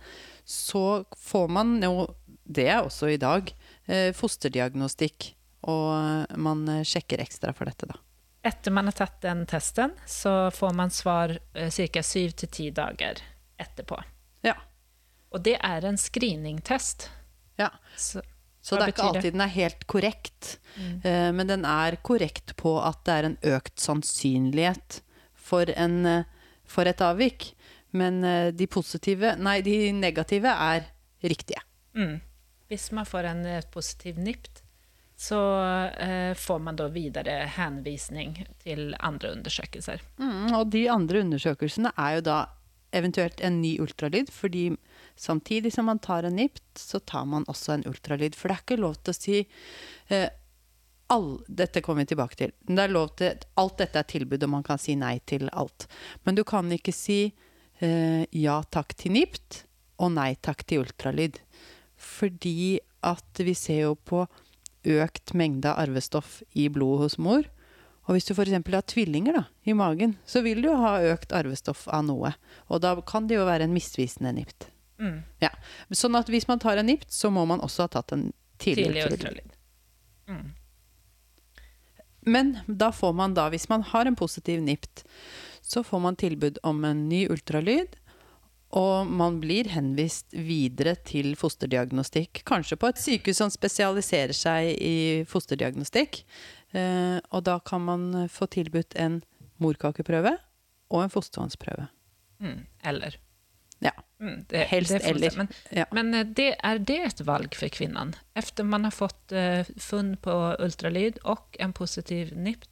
så 0.46 1.04
får 1.18 1.48
man 1.48 1.78
jo, 1.84 2.08
det 2.44 2.68
er 2.68 2.82
også 2.84 3.14
i 3.14 3.20
dag, 3.22 3.54
eh, 3.88 4.12
fosterdiagnostikk. 4.16 5.32
Og 5.72 6.28
man 6.44 6.66
eh, 6.68 6.84
sjekker 6.84 7.24
ekstra 7.24 7.54
for 7.56 7.70
dette, 7.72 7.88
da. 7.88 8.00
Etter 8.44 8.74
man 8.76 8.90
har 8.90 8.98
tatt 8.98 9.22
den 9.24 9.46
testen, 9.48 9.94
så 10.06 10.52
får 10.52 10.74
man 10.76 10.92
svar 10.92 11.38
ca. 11.56 12.04
syv 12.04 12.34
7-10 12.36 12.74
dager 12.76 13.22
etterpå. 13.56 14.02
Ja. 14.44 14.58
Og 15.32 15.46
det 15.46 15.56
er 15.64 15.88
en 15.88 15.98
screeningtest. 15.98 17.08
ja. 17.56 17.70
Så, 17.96 18.22
Så 18.64 18.78
Hva 18.78 18.80
det 18.80 18.86
er 18.86 18.94
ikke 18.94 19.08
alltid 19.10 19.26
det? 19.28 19.34
den 19.36 19.44
er 19.44 19.52
helt 19.58 19.82
korrekt, 19.92 20.52
eh, 21.04 21.32
men 21.36 21.50
den 21.50 21.66
er 21.68 21.98
korrekt 22.00 22.56
på 22.56 22.78
at 22.80 23.02
det 23.04 23.16
er 23.18 23.28
en 23.28 23.38
økt 23.58 23.82
sannsynlighet 23.84 25.02
for, 25.36 25.68
en, 25.68 25.98
eh, 26.08 26.24
for 26.64 26.88
et 26.88 27.04
avvik. 27.04 27.50
Men 27.92 28.24
eh, 28.24 28.54
de 28.56 28.68
positive, 28.72 29.36
nei, 29.36 29.60
de 29.66 29.92
negative 29.94 30.48
er 30.48 30.88
riktige. 31.24 31.62
mm. 31.94 32.22
Hvis 32.72 32.88
man 32.96 33.06
får 33.06 33.28
en 33.30 33.42
positiv 33.70 34.18
NIPT, 34.18 34.64
så 35.20 35.40
eh, 35.92 36.34
får 36.34 36.60
man 36.60 36.76
da 36.80 36.88
videre 36.90 37.44
henvisning 37.56 38.40
til 38.64 38.96
andre 39.00 39.36
undersøkelser. 39.36 40.02
Mm, 40.18 40.56
og 40.58 40.72
de 40.74 40.88
andre 40.90 41.22
undersøkelsene 41.22 41.92
er 41.94 42.16
jo 42.18 42.24
da 42.26 42.38
eventuelt 42.94 43.42
en 43.42 43.62
ny 43.62 43.76
ultralyd, 43.82 44.30
fordi 44.32 44.70
samtidig 45.16 45.74
som 45.74 45.90
man 45.90 46.00
tar 46.00 46.24
en 46.24 46.36
NIPT, 46.36 46.62
så 46.80 47.00
tar 47.00 47.26
man 47.26 47.46
også 47.52 47.76
en 47.76 47.86
ultralyd. 47.90 48.38
For 48.38 48.50
det 48.50 48.58
er 48.58 48.64
ikke 48.66 48.82
lov 48.82 48.98
til 49.02 49.14
å 49.14 49.18
si 49.18 49.42
eh, 50.14 50.30
all, 51.14 51.44
Dette 51.48 51.84
kommer 51.86 52.04
vi 52.04 52.14
tilbake 52.14 52.40
til. 52.40 52.54
Det 52.68 52.86
er 52.86 52.94
lov 52.94 53.16
til, 53.20 53.44
alt 53.60 53.78
dette 53.82 54.02
er 54.02 54.10
tilbud, 54.10 54.46
og 54.46 54.54
man 54.56 54.66
kan 54.66 54.82
si 54.82 54.96
nei 55.00 55.18
til 55.30 55.50
alt. 55.54 55.88
Men 56.24 56.38
du 56.38 56.44
kan 56.48 56.72
ikke 56.74 56.96
si 56.96 57.20
eh, 57.84 58.24
ja 58.32 58.62
takk 58.74 58.96
til 58.98 59.18
NIPT 59.18 59.64
og 60.04 60.16
nei 60.16 60.34
takk 60.42 60.66
til 60.68 60.86
ultralyd. 60.86 61.40
Fordi 62.00 62.80
at 63.04 63.44
vi 63.44 63.54
ser 63.58 63.86
jo 63.88 63.96
på 63.96 64.26
økt 64.84 65.34
mengde 65.38 65.72
arvestoff 65.72 66.42
i 66.60 66.68
blodet 66.72 67.08
hos 67.08 67.20
mor. 67.22 67.48
Og 68.04 68.16
hvis 68.16 68.28
du 68.28 68.34
f.eks. 68.34 68.52
har 68.52 68.88
tvillinger 68.90 69.38
da, 69.38 69.44
i 69.64 69.76
magen, 69.78 70.18
så 70.26 70.42
vil 70.44 70.62
du 70.64 70.68
jo 70.70 70.80
ha 70.82 70.98
økt 71.14 71.32
arvestoff 71.36 71.86
av 71.88 72.04
noe. 72.08 72.34
Og 72.68 72.82
da 72.84 72.96
kan 73.08 73.30
det 73.30 73.38
jo 73.38 73.48
være 73.48 73.68
en 73.68 73.76
misvisende 73.76 74.34
NIPT. 74.36 74.68
Mm. 75.00 75.22
Ja. 75.44 75.52
Sånn 75.96 76.20
at 76.20 76.30
hvis 76.32 76.50
man 76.50 76.62
tar 76.64 76.80
en 76.80 76.90
NIPT, 76.92 77.08
så 77.12 77.32
må 77.32 77.46
man 77.50 77.64
også 77.64 77.88
ha 77.88 77.94
tatt 77.96 78.12
en 78.16 78.28
tidlig 78.62 79.06
ultralyd. 79.08 79.56
Mm. 80.28 80.52
Men 82.24 82.54
da 82.68 82.92
får 82.96 83.16
man 83.16 83.34
da, 83.36 83.50
hvis 83.52 83.68
man 83.72 83.84
har 83.88 84.08
en 84.08 84.20
positiv 84.20 84.62
NIPT, 84.64 85.04
så 85.64 85.84
får 85.84 86.00
man 86.04 86.20
tilbud 86.20 86.60
om 86.64 86.84
en 86.86 87.08
ny 87.10 87.26
ultralyd 87.32 87.96
Og 88.74 89.06
man 89.08 89.38
blir 89.40 89.70
henvist 89.70 90.34
videre 90.34 90.96
til 91.06 91.36
fosterdiagnostikk. 91.38 92.42
Kanskje 92.50 92.78
på 92.82 92.90
et 92.90 92.98
sykehus 92.98 93.38
som 93.38 93.52
spesialiserer 93.54 94.34
seg 94.34 94.72
i 94.82 94.96
fosterdiagnostikk. 95.30 96.24
Eh, 96.74 97.20
og 97.30 97.44
da 97.46 97.60
kan 97.62 97.86
man 97.86 98.08
få 98.30 98.48
tilbudt 98.50 98.98
en 99.00 99.22
morkakeprøve 99.62 100.38
og 100.94 101.04
en 101.04 101.14
fostervannsprøve. 101.14 101.88
Mm, 102.44 102.66
eller. 102.84 103.18
Ja. 103.84 103.92
Mm, 104.20 104.46
det, 104.50 104.58
Helst 104.58 104.92
det 104.92 105.02
eller. 105.10 105.38
Men, 105.38 105.48
Ja. 105.72 105.86
men 105.92 106.14
eh, 106.14 106.26
det, 106.26 106.56
er 106.64 106.78
det 106.80 107.00
et 107.06 107.26
valg 107.28 107.56
for 107.56 107.70
kvinnen? 107.70 108.16
Efter 108.36 108.64
man 108.64 108.84
har 108.84 108.96
fått 108.96 109.32
uh, 109.36 109.64
funn 109.78 110.16
på 110.18 110.36
ultralyd 110.60 111.20
og 111.24 111.58
en 111.60 111.74
positiv 111.74 112.32
NIPT 112.36 112.70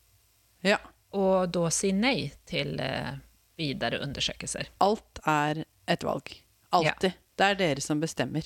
ja. 0.64 0.78
og 1.12 1.52
da 1.52 1.70
si 1.74 1.92
nei 1.92 2.32
til 2.48 2.80
uh, 2.80 3.18
videre 3.60 4.00
undersøkelser? 4.04 4.72
Alt 4.80 5.22
er 5.28 5.66
et 5.88 6.08
valg. 6.08 6.32
Alltid. 6.72 7.20
Det 7.36 7.48
er 7.48 7.58
dere 7.58 7.82
som 7.84 8.00
bestemmer. 8.00 8.46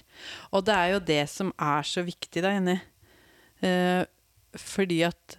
Og 0.55 0.65
det 0.65 0.75
er 0.75 0.93
jo 0.95 0.99
det 1.03 1.23
som 1.29 1.51
er 1.59 1.85
så 1.85 2.01
viktig, 2.05 2.41
da, 2.41 2.53
Jenny. 2.55 2.77
Uh, 3.61 4.05
fordi 4.55 5.01
at 5.05 5.37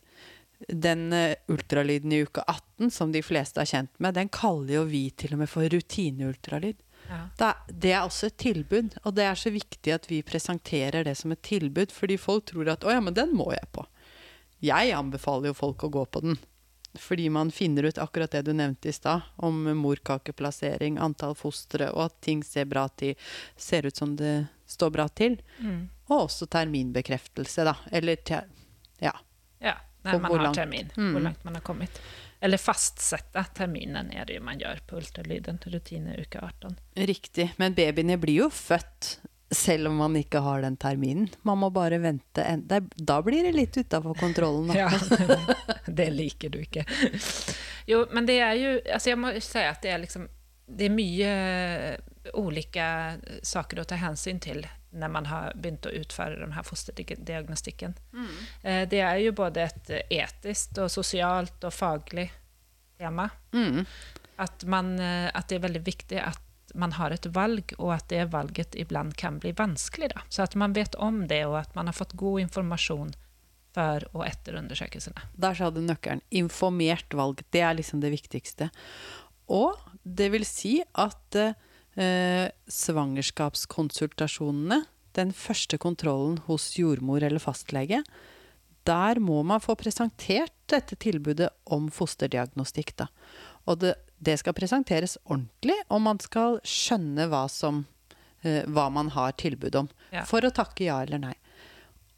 den 0.68 1.12
eh, 1.12 1.36
ultralyden 1.48 2.12
i 2.12 2.22
uke 2.24 2.42
18, 2.46 2.90
som 2.90 3.12
de 3.12 3.22
fleste 3.22 3.60
er 3.60 3.68
kjent 3.70 3.92
med, 3.98 4.16
den 4.16 4.30
kaller 4.32 4.80
jo 4.80 4.84
vi 4.88 5.08
til 5.10 5.36
og 5.36 5.44
med 5.44 5.50
for 5.52 5.68
rutineultralyd. 5.72 6.82
Ja. 7.06 7.20
Det 7.68 7.92
er, 7.92 8.02
også 8.02 8.30
et 8.30 8.38
tilbud, 8.42 8.96
og 9.04 9.14
det 9.14 9.28
er 9.28 9.38
så 9.38 9.52
viktig 9.54 9.92
at 9.94 10.08
vi 10.10 10.24
presenterer 10.26 11.06
det 11.06 11.14
som 11.18 11.32
et 11.32 11.42
tilbud, 11.46 11.92
fordi 11.94 12.16
folk 12.18 12.48
tror 12.50 12.72
at 12.72 12.84
'å 12.84 12.96
ja, 12.96 13.00
men 13.00 13.14
den 13.14 13.34
må 13.36 13.52
jeg 13.52 13.68
på'. 13.72 13.86
Jeg 14.64 14.92
anbefaler 14.96 15.52
jo 15.52 15.54
folk 15.54 15.84
å 15.84 15.92
gå 15.92 16.04
på 16.04 16.22
den. 16.24 16.38
Fordi 16.96 17.28
man 17.28 17.50
finner 17.50 17.82
ut 17.82 17.98
akkurat 17.98 18.30
det 18.30 18.42
du 18.42 18.52
nevnte 18.52 18.88
i 18.88 18.92
stad, 18.92 19.20
om 19.36 19.62
morkakeplassering, 19.78 20.98
antall 20.98 21.34
fostre, 21.34 21.90
og 21.92 22.04
at 22.08 22.20
ting 22.24 22.42
ser, 22.44 22.64
bra 22.64 22.88
til, 22.88 23.14
ser 23.56 23.86
ut 23.86 23.96
som 23.96 24.16
det 24.16 24.46
står 24.66 24.90
bra 24.90 25.08
til. 25.08 25.36
Mm. 25.60 25.88
Og 26.08 26.24
også 26.24 26.46
terminbekreftelse, 26.46 27.66
da. 27.68 27.76
Eller 27.92 28.16
ja. 28.98 29.12
När 30.12 30.18
man 30.20 30.38
har 30.46 30.54
termin, 30.54 30.90
Mm. 30.96 31.14
hur 31.14 31.20
långt 31.22 31.44
man 31.44 31.54
har 31.54 31.62
kommit. 31.62 32.00
Eller 32.40 32.58
fastsätta 32.58 33.44
terminen 33.44 34.10
är 34.12 34.24
det 34.24 34.32
ju 34.32 34.40
man 34.40 34.58
gör 34.58 34.78
på 34.86 34.96
ultralyden, 34.96 35.58
rutiner 35.64 36.20
uke 36.20 36.38
18. 36.40 36.76
Riktig. 36.94 37.52
Men 37.56 37.74
babyene 37.74 38.16
blir 38.16 38.34
jo 38.34 38.50
født 38.50 39.18
selv 39.50 39.88
om 39.88 39.96
man 39.96 40.16
ikke 40.16 40.38
har 40.42 40.60
den 40.62 40.76
terminen. 40.76 41.28
Man 41.42 41.58
må 41.58 41.70
bare 41.70 41.98
vente. 41.98 42.44
Da 42.96 43.22
blir 43.22 43.42
det 43.44 43.52
litt 43.52 43.76
utafor 43.76 44.14
kontrollen. 44.14 44.70
Ja, 44.76 44.90
det 45.86 46.10
liker 46.10 46.48
du 46.50 46.58
ikke. 46.60 46.84
Jo, 47.86 48.06
men 48.12 48.26
det 48.26 48.40
er 48.42 48.52
jo 48.58 48.72
altså 48.92 49.10
Jeg 49.10 49.18
må 49.18 49.30
si 49.40 49.58
at 49.62 49.82
det 49.82 49.90
er 49.94 49.98
liksom 50.02 50.28
Det 50.66 50.88
er 50.88 50.90
mye 50.90 51.28
ulike 52.34 52.86
saker 53.42 53.80
å 53.80 53.84
ta 53.86 53.94
hensyn 54.00 54.40
til 54.42 54.66
når 54.96 55.12
man 55.12 55.28
har 55.30 55.52
begynt 55.54 55.86
å 55.86 55.92
utføre 55.94 56.38
de 56.40 56.48
her 56.56 56.66
fosterdiagnostikken. 56.66 57.94
Eh, 58.62 58.84
Det 58.88 59.00
er 59.00 59.20
jo 59.24 59.32
både 59.36 59.66
et 59.68 59.90
etisk 60.10 60.78
og 60.82 60.90
sosialt 60.90 61.64
og 61.64 61.74
faglig 61.74 62.30
tema. 62.98 63.28
Mm. 63.52 63.84
At, 64.38 64.64
man, 64.64 64.98
eh, 65.00 65.30
at 65.34 65.48
det 65.48 65.58
er 65.60 65.68
veldig 65.68 65.84
viktig 65.86 66.20
at 66.22 66.42
man 66.74 66.92
har 66.92 67.14
et 67.14 67.26
valg, 67.32 67.72
og 67.78 67.92
at 67.94 68.08
det 68.12 68.26
valget 68.32 68.74
iblant 68.76 69.16
kan 69.16 69.38
bli 69.40 69.52
vanskelig. 69.56 70.10
Da. 70.12 70.24
Så 70.28 70.42
at 70.44 70.56
man 70.58 70.74
vet 70.76 70.94
om 71.00 71.22
det, 71.28 71.44
og 71.46 71.60
at 71.62 71.74
man 71.74 71.88
har 71.88 71.96
fått 71.96 72.16
god 72.18 72.40
informasjon 72.42 73.14
før 73.76 74.04
og 74.12 74.24
etter 74.26 74.56
undersøkelsene. 74.58 75.28
Der 75.36 75.56
sa 75.56 75.70
du 75.70 75.80
nøkkelen. 75.84 76.24
Informert 76.36 77.16
valg. 77.16 77.40
Det 77.52 77.62
er 77.64 77.76
liksom 77.76 78.00
det 78.00 78.12
viktigste. 78.12 78.70
Og 79.52 79.76
det 80.02 80.30
vil 80.32 80.44
si 80.48 80.78
at 80.96 81.36
eh, 81.96 82.50
svangerskapskonsultasjonene, 82.68 84.84
den 85.16 85.32
første 85.32 85.78
kontrollen 85.80 86.38
hos 86.46 86.76
jordmor 86.76 87.22
eller 87.24 87.40
fastlege, 87.40 88.02
der 88.86 89.18
må 89.18 89.42
man 89.42 89.60
få 89.62 89.74
presentert 89.78 90.52
dette 90.70 90.96
tilbudet 91.00 91.48
om 91.72 91.90
fosterdiagnostikk. 91.90 92.96
Da. 93.00 93.06
Og 93.66 93.80
det, 93.82 93.94
det 94.22 94.38
skal 94.42 94.54
presenteres 94.56 95.18
ordentlig, 95.24 95.78
og 95.90 96.00
man 96.04 96.18
skal 96.22 96.60
skjønne 96.66 97.26
hva, 97.32 97.46
som, 97.50 97.84
eh, 98.44 98.62
hva 98.68 98.88
man 98.92 99.08
har 99.16 99.32
tilbud 99.40 99.74
om. 99.82 99.88
Ja. 100.14 100.24
For 100.28 100.40
å 100.46 100.54
takke 100.54 100.84
ja 100.86 101.00
eller 101.02 101.18
nei. 101.22 101.34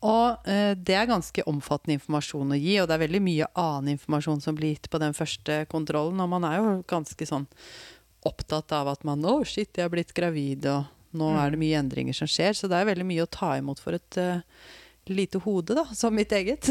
Og 0.06 0.46
eh, 0.46 0.76
det 0.78 0.94
er 0.94 1.08
ganske 1.10 1.42
omfattende 1.50 1.96
informasjon 1.96 2.54
å 2.54 2.58
gi, 2.58 2.76
og 2.78 2.86
det 2.86 2.94
er 2.94 3.04
veldig 3.06 3.22
mye 3.24 3.48
annen 3.58 3.96
informasjon 3.96 4.42
som 4.44 4.58
blir 4.58 4.76
gitt 4.76 4.90
på 4.92 5.00
den 5.02 5.16
første 5.16 5.64
kontrollen, 5.72 6.20
og 6.22 6.30
man 6.36 6.46
er 6.46 6.60
jo 6.60 6.74
ganske 6.90 7.26
sånn 7.26 7.48
opptatt 8.28 8.74
av 8.76 8.92
at 8.92 9.06
man 9.08 9.24
Å, 9.26 9.40
shit, 9.48 9.72
jeg 9.76 9.86
er 9.86 9.92
blitt 9.92 10.14
gravid, 10.16 10.68
og 10.70 11.16
nå 11.18 11.32
er 11.40 11.54
det 11.54 11.60
mye 11.60 11.80
endringer 11.80 12.16
som 12.16 12.30
skjer. 12.30 12.56
Så 12.56 12.70
det 12.70 12.78
er 12.78 12.90
veldig 12.90 13.08
mye 13.08 13.24
å 13.24 13.32
ta 13.32 13.54
imot 13.58 13.80
for 13.82 13.96
et 13.96 14.20
uh, 14.20 14.44
lite 15.08 15.40
hode, 15.44 15.76
da, 15.78 15.86
som 15.96 16.14
mitt 16.16 16.32
eget. 16.36 16.68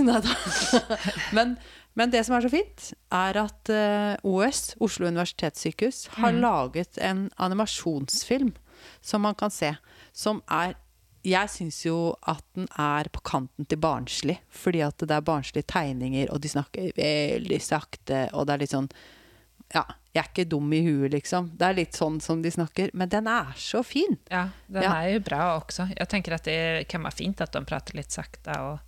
Men, 1.37 1.57
men 1.97 2.11
det 2.13 2.21
som 2.27 2.35
er 2.37 2.45
så 2.45 2.51
fint, 2.53 2.91
er 3.09 3.39
at 3.41 3.71
uh, 3.73 4.13
OS, 4.21 4.75
Oslo 4.85 5.09
universitetssykehus, 5.09 6.03
har 6.19 6.35
laget 6.37 6.99
en 7.01 7.23
animasjonsfilm 7.41 8.51
som 9.01 9.23
man 9.25 9.33
kan 9.33 9.49
se, 9.49 9.71
som 10.13 10.43
er 10.45 10.75
jeg 11.27 11.51
syns 11.51 11.79
jo 11.83 11.97
at 12.29 12.43
den 12.55 12.67
er 12.79 13.09
på 13.11 13.23
kanten 13.25 13.67
til 13.67 13.79
barnslig, 13.81 14.37
fordi 14.53 14.83
at 14.85 15.01
det 15.01 15.15
er 15.15 15.25
barnslige 15.25 15.67
tegninger, 15.67 16.29
og 16.31 16.41
de 16.43 16.51
snakker 16.51 16.93
veldig 16.97 17.59
sakte, 17.63 18.27
og 18.33 18.47
det 18.47 18.55
er 18.55 18.63
litt 18.63 18.75
sånn 18.75 18.91
Ja, 19.73 19.83
jeg 20.17 20.23
er 20.23 20.29
ikke 20.31 20.47
dum 20.49 20.71
i 20.73 20.79
huet, 20.81 21.11
liksom. 21.13 21.51
Det 21.59 21.67
er 21.67 21.75
litt 21.77 21.97
sånn 21.97 22.17
som 22.23 22.41
de 22.41 22.49
snakker. 22.53 22.89
Men 22.97 23.09
den 23.11 23.27
er 23.29 23.51
så 23.59 23.83
fin! 23.85 24.17
Ja, 24.33 24.47
den 24.67 24.83
Ja. 24.87 24.93
er 25.03 25.13
jo 25.13 25.19
bra 25.27 25.41
også. 25.59 25.85
Jeg 25.93 26.07
tenker 26.09 26.33
at 26.37 26.47
det 26.49 26.87
kan 26.89 27.03
være 27.05 27.19
fint 27.19 27.41
at 27.45 27.53
de 27.53 27.61
prater 27.67 27.95
litt 27.99 28.11
sakte, 28.15 28.55
og 28.57 28.79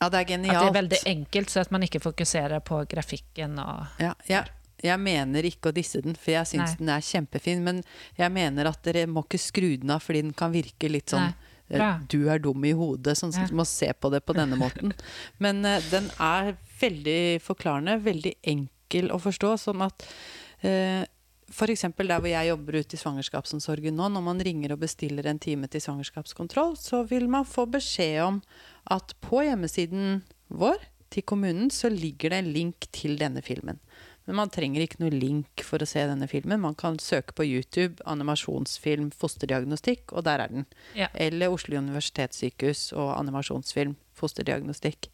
Ja, 0.00 0.08
det 0.08 0.20
er 0.20 0.38
at 0.38 0.44
det 0.44 0.54
er 0.54 0.76
veldig 0.76 1.00
enkelt, 1.10 1.50
så 1.50 1.60
at 1.64 1.72
man 1.74 1.82
ikke 1.82 1.98
fokuserer 2.00 2.60
på 2.62 2.84
grafikken 2.86 3.58
og 3.58 3.86
Ja, 3.98 4.12
jeg, 4.28 4.46
jeg 4.84 5.00
mener 5.02 5.42
ikke 5.42 5.72
å 5.72 5.74
disse 5.74 6.00
den, 6.04 6.14
for 6.14 6.30
jeg 6.36 6.46
syns 6.46 6.76
den 6.78 6.88
er 6.94 7.00
kjempefin. 7.02 7.64
Men 7.66 7.82
jeg 8.16 8.30
mener 8.30 8.70
at 8.70 8.82
dere 8.86 9.08
må 9.10 9.24
ikke 9.26 9.40
skru 9.42 9.76
den 9.76 9.90
av, 9.90 10.00
fordi 10.04 10.22
den 10.22 10.32
kan 10.38 10.52
virke 10.54 10.88
litt 10.88 11.10
sånn 11.10 11.32
eh. 11.70 11.98
Du 12.08 12.28
er 12.30 12.38
dum 12.38 12.62
i 12.64 12.70
hodet, 12.72 13.18
sånn 13.18 13.32
som 13.34 13.42
Ja. 13.42 13.48
må 13.52 13.66
se 13.66 13.90
på 13.92 14.08
det 14.10 14.24
på 14.24 14.32
denne 14.38 14.56
måten. 14.62 14.94
Men 15.38 15.64
uh, 15.66 15.80
den 15.90 16.10
er 16.20 16.54
veldig 16.80 17.42
forklarende, 17.42 17.98
veldig 18.00 18.34
enkel 18.46 19.10
å 19.10 19.18
forstå. 19.18 19.56
Sånn 19.58 19.82
at 19.84 20.06
F.eks. 20.62 21.86
der 21.96 22.20
hvor 22.20 22.28
jeg 22.28 22.50
jobber 22.50 22.78
ute 22.82 22.96
i 22.96 23.00
svangerskapsomsorgen 23.00 23.96
nå, 23.96 24.10
når 24.12 24.24
man 24.24 24.42
ringer 24.44 24.74
og 24.74 24.82
bestiller 24.82 25.26
en 25.30 25.40
time 25.40 25.68
til 25.70 25.80
svangerskapskontroll, 25.80 26.76
så 26.76 27.04
vil 27.08 27.28
man 27.30 27.48
få 27.48 27.64
beskjed 27.70 28.20
om 28.26 28.42
at 28.92 29.14
på 29.24 29.42
hjemmesiden 29.46 30.22
vår 30.48 30.82
til 31.12 31.24
kommunen 31.24 31.70
så 31.72 31.88
ligger 31.88 32.34
det 32.34 32.42
en 32.42 32.52
link 32.52 32.88
til 32.92 33.16
denne 33.20 33.42
filmen. 33.44 33.80
Men 34.28 34.36
man 34.42 34.50
trenger 34.52 34.82
ikke 34.84 35.00
noe 35.00 35.14
link 35.14 35.62
for 35.64 35.80
å 35.80 35.88
se 35.88 36.02
denne 36.04 36.26
filmen. 36.28 36.60
Man 36.60 36.76
kan 36.76 36.98
søke 37.00 37.32
på 37.32 37.46
YouTube 37.48 38.02
'animasjonsfilm 38.04 39.08
fosterdiagnostikk', 39.16 40.12
og 40.12 40.24
der 40.24 40.44
er 40.44 40.48
den. 40.52 40.66
Ja. 40.94 41.08
Eller 41.14 41.48
Oslo 41.48 41.78
universitetssykehus 41.80 42.92
og 42.92 43.14
animasjonsfilm 43.16 43.96
fosterdiagnostikk. 44.12 45.08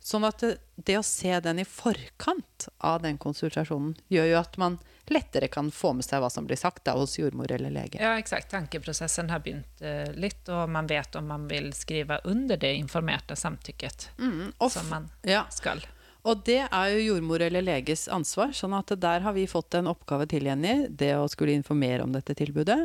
Sånn 0.00 0.24
at 0.24 0.40
det, 0.40 0.54
det 0.80 0.96
å 0.98 1.02
se 1.04 1.34
den 1.44 1.58
i 1.60 1.64
forkant 1.68 2.68
av 2.78 3.02
den 3.04 3.18
konsultasjonen 3.20 3.92
gjør 4.08 4.30
jo 4.30 4.38
at 4.40 4.56
man 4.60 4.78
lettere 5.10 5.48
kan 5.52 5.68
få 5.74 5.92
med 5.98 6.06
seg 6.06 6.22
hva 6.22 6.30
som 6.32 6.46
blir 6.48 6.56
sagt 6.56 6.84
da, 6.86 6.94
hos 6.96 7.18
jordmor 7.18 7.50
eller 7.52 7.72
lege. 7.74 7.98
Ja, 8.00 8.14
exakt. 8.18 8.48
Tankeprosessen 8.52 9.28
har 9.30 9.42
begynt 9.44 9.82
uh, 9.84 10.08
litt, 10.16 10.48
og 10.48 10.70
man 10.72 10.88
vet 10.88 11.16
om 11.18 11.26
man 11.28 11.48
vil 11.50 11.72
skrive 11.76 12.20
under 12.30 12.56
det 12.56 12.72
informerte 12.78 13.36
samtykket 13.36 14.10
Mm, 14.18 14.52
som 14.70 14.88
man 14.88 15.10
ja, 15.26 15.44
skal. 15.50 15.82
og 16.22 16.44
det 16.46 16.62
er 16.70 16.94
jo 16.94 17.02
jordmor 17.10 17.42
eller 17.42 17.64
leges 17.66 18.06
ansvar, 18.08 18.54
sånn 18.56 18.76
at 18.78 18.94
der 19.02 19.20
har 19.26 19.34
vi 19.36 19.46
fått 19.50 19.74
en 19.74 19.90
oppgave 19.90 20.28
til, 20.30 20.46
Jenny. 20.46 20.86
Det 20.88 21.12
å 21.18 21.28
skulle 21.28 21.52
informere 21.58 22.06
om 22.06 22.12
dette 22.14 22.36
tilbudet, 22.38 22.78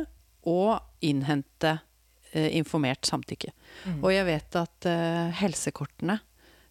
og 0.46 0.78
innhente 1.06 1.78
eh, 2.32 2.50
informert 2.58 3.06
samtykke. 3.08 3.54
Og 4.00 4.10
jeg 4.12 4.26
vet 4.28 4.58
at 4.60 4.86
eh, 4.90 5.30
helsekortene, 5.42 6.18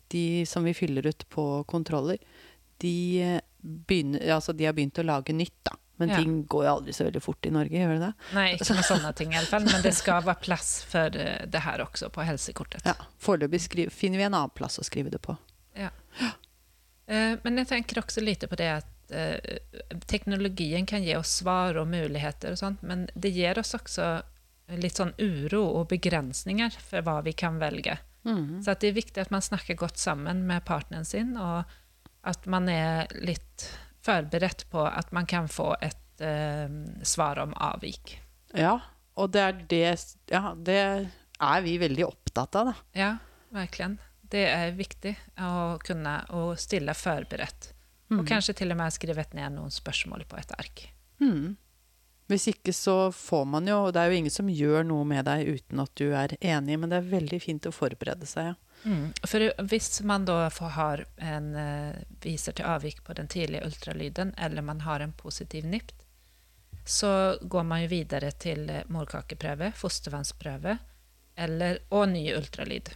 de 0.10 0.46
som 0.46 0.64
vi 0.64 0.74
fyller 0.74 1.08
ut 1.08 1.26
på 1.30 1.64
kontroller, 1.68 2.18
de, 2.84 3.22
eh, 3.24 3.42
begynner, 3.62 4.22
altså 4.36 4.54
de 4.56 4.66
har 4.66 4.74
begynt 4.74 5.00
å 5.02 5.06
lage 5.06 5.34
nytt, 5.34 5.56
da. 5.64 5.72
Men 5.98 6.10
Ja. 6.10 6.18
ting 6.18 6.44
går 6.46 6.66
jo 6.66 6.72
aldri 6.76 6.92
så 6.94 7.06
veldig 7.08 7.22
fort 7.24 7.46
i 7.46 7.50
Norge, 7.50 7.72
gjør 7.72 7.94
det 7.94 8.00
det? 8.02 8.14
Nei, 8.36 8.48
ikke 8.58 8.76
med 8.76 8.84
sånne 8.84 9.16
ting 9.16 9.32
i 9.32 9.38
alle 9.38 9.48
fall, 9.48 9.64
men 9.64 9.82
det 9.82 9.94
skal 9.96 10.22
være 10.24 10.42
plass 10.42 10.84
for 10.84 11.16
eh, 11.16 11.46
det 11.48 11.62
her 11.64 11.80
også 11.80 12.10
på 12.12 12.26
helsekortet. 12.28 12.84
Ja. 12.86 12.94
Foreløpig 13.18 13.92
finner 13.92 14.18
vi 14.18 14.24
en 14.28 14.34
annen 14.34 14.52
plass 14.54 14.78
å 14.78 14.84
skrive 14.84 15.10
det 15.10 15.22
på. 15.22 15.38
Ja. 15.76 15.90
Eh, 17.08 17.38
Men 17.44 17.58
jeg 17.58 17.68
tenker 17.68 18.02
også 18.02 18.22
lite 18.22 18.48
på 18.48 18.56
det 18.58 18.70
at 18.84 18.92
teknologien 20.08 20.86
kan 20.86 21.04
gi 21.04 21.16
oss 21.16 21.30
svar 21.42 21.78
og 21.78 21.88
muligheter 21.88 22.52
og 22.56 22.58
sånt, 22.58 22.82
men 22.84 23.08
det 23.16 23.32
gir 23.36 23.58
oss 23.62 23.74
også 23.78 24.08
litt 24.82 24.98
sånn 24.98 25.14
uro 25.22 25.62
og 25.80 25.90
begrensninger 25.92 26.74
for 26.82 27.06
hva 27.06 27.20
vi 27.24 27.34
kan 27.38 27.60
velge. 27.62 27.98
Så 28.64 28.74
at 28.74 28.82
det 28.82 28.92
er 28.92 28.98
viktig 28.98 29.22
at 29.22 29.34
man 29.34 29.44
snakker 29.46 29.78
godt 29.80 30.02
sammen 30.02 30.46
med 30.50 30.66
partneren 30.66 31.06
sin, 31.06 31.36
og 31.38 31.64
at 32.26 32.48
man 32.50 32.70
er 32.72 33.12
litt 33.22 33.68
forberedt 34.06 34.66
på 34.72 34.82
at 34.86 35.12
man 35.16 35.28
kan 35.30 35.50
få 35.50 35.74
et 35.82 36.24
eh, 36.26 36.70
svar 37.06 37.42
om 37.44 37.54
avvik. 37.54 38.18
Ja, 38.56 38.80
og 39.16 39.32
det 39.36 39.44
er 39.44 39.62
det 39.70 39.86
Ja, 40.32 40.56
det 40.56 40.82
er 41.36 41.62
vi 41.66 41.78
veldig 41.82 42.06
opptatt 42.08 42.56
av, 42.56 42.72
da. 42.72 42.76
Ja, 42.98 43.12
verkligen. 43.56 44.00
Det 44.26 44.46
er 44.50 44.74
viktig 44.76 45.14
å 45.42 45.78
kunne 45.86 46.18
å 46.34 46.48
stille 46.60 46.96
forberedt. 46.98 47.72
Mm. 48.10 48.20
Og 48.20 48.28
kanskje 48.30 48.56
til 48.58 48.74
og 48.74 48.80
med 48.80 48.94
skrevet 48.94 49.34
ned 49.38 49.56
noen 49.56 49.74
spørsmål 49.74 50.26
på 50.30 50.38
et 50.40 50.52
ark. 50.58 50.88
Mm. 51.22 51.56
Hvis 52.32 52.48
ikke 52.50 52.74
så 52.74 53.12
får 53.14 53.44
man 53.46 53.68
jo 53.70 53.76
Og 53.86 53.92
Det 53.94 54.02
er 54.02 54.10
jo 54.10 54.18
ingen 54.18 54.34
som 54.34 54.48
gjør 54.50 54.86
noe 54.90 55.06
med 55.06 55.28
deg 55.28 55.46
uten 55.46 55.82
at 55.84 55.92
du 55.94 56.08
er 56.18 56.34
enig, 56.40 56.80
men 56.82 56.90
det 56.90 56.98
er 56.98 57.12
veldig 57.12 57.42
fint 57.44 57.68
å 57.70 57.74
forberede 57.76 58.26
seg, 58.30 58.54
ja. 58.54 58.56
Mm. 58.86 59.06
For 59.26 59.42
hvis 59.66 60.02
man 60.06 60.28
da 60.28 60.44
har 60.76 61.06
en, 61.18 61.46
eh, 61.58 61.96
viser 62.22 62.54
til 62.54 62.68
avvik 62.70 63.00
på 63.04 63.16
den 63.18 63.28
tidlige 63.28 63.66
ultralyden, 63.66 64.34
eller 64.38 64.62
man 64.62 64.84
har 64.86 65.00
en 65.02 65.14
positiv 65.14 65.66
NIPT, 65.66 66.04
så 66.86 67.38
går 67.42 67.64
man 67.66 67.82
jo 67.82 67.88
videre 67.88 68.30
til 68.32 68.70
eh, 68.70 68.84
morkakeprøve, 68.94 69.72
fostervannsprøve 69.74 70.78
eller, 71.36 71.80
og 71.90 72.10
ny 72.10 72.28
ultralyd. 72.36 72.92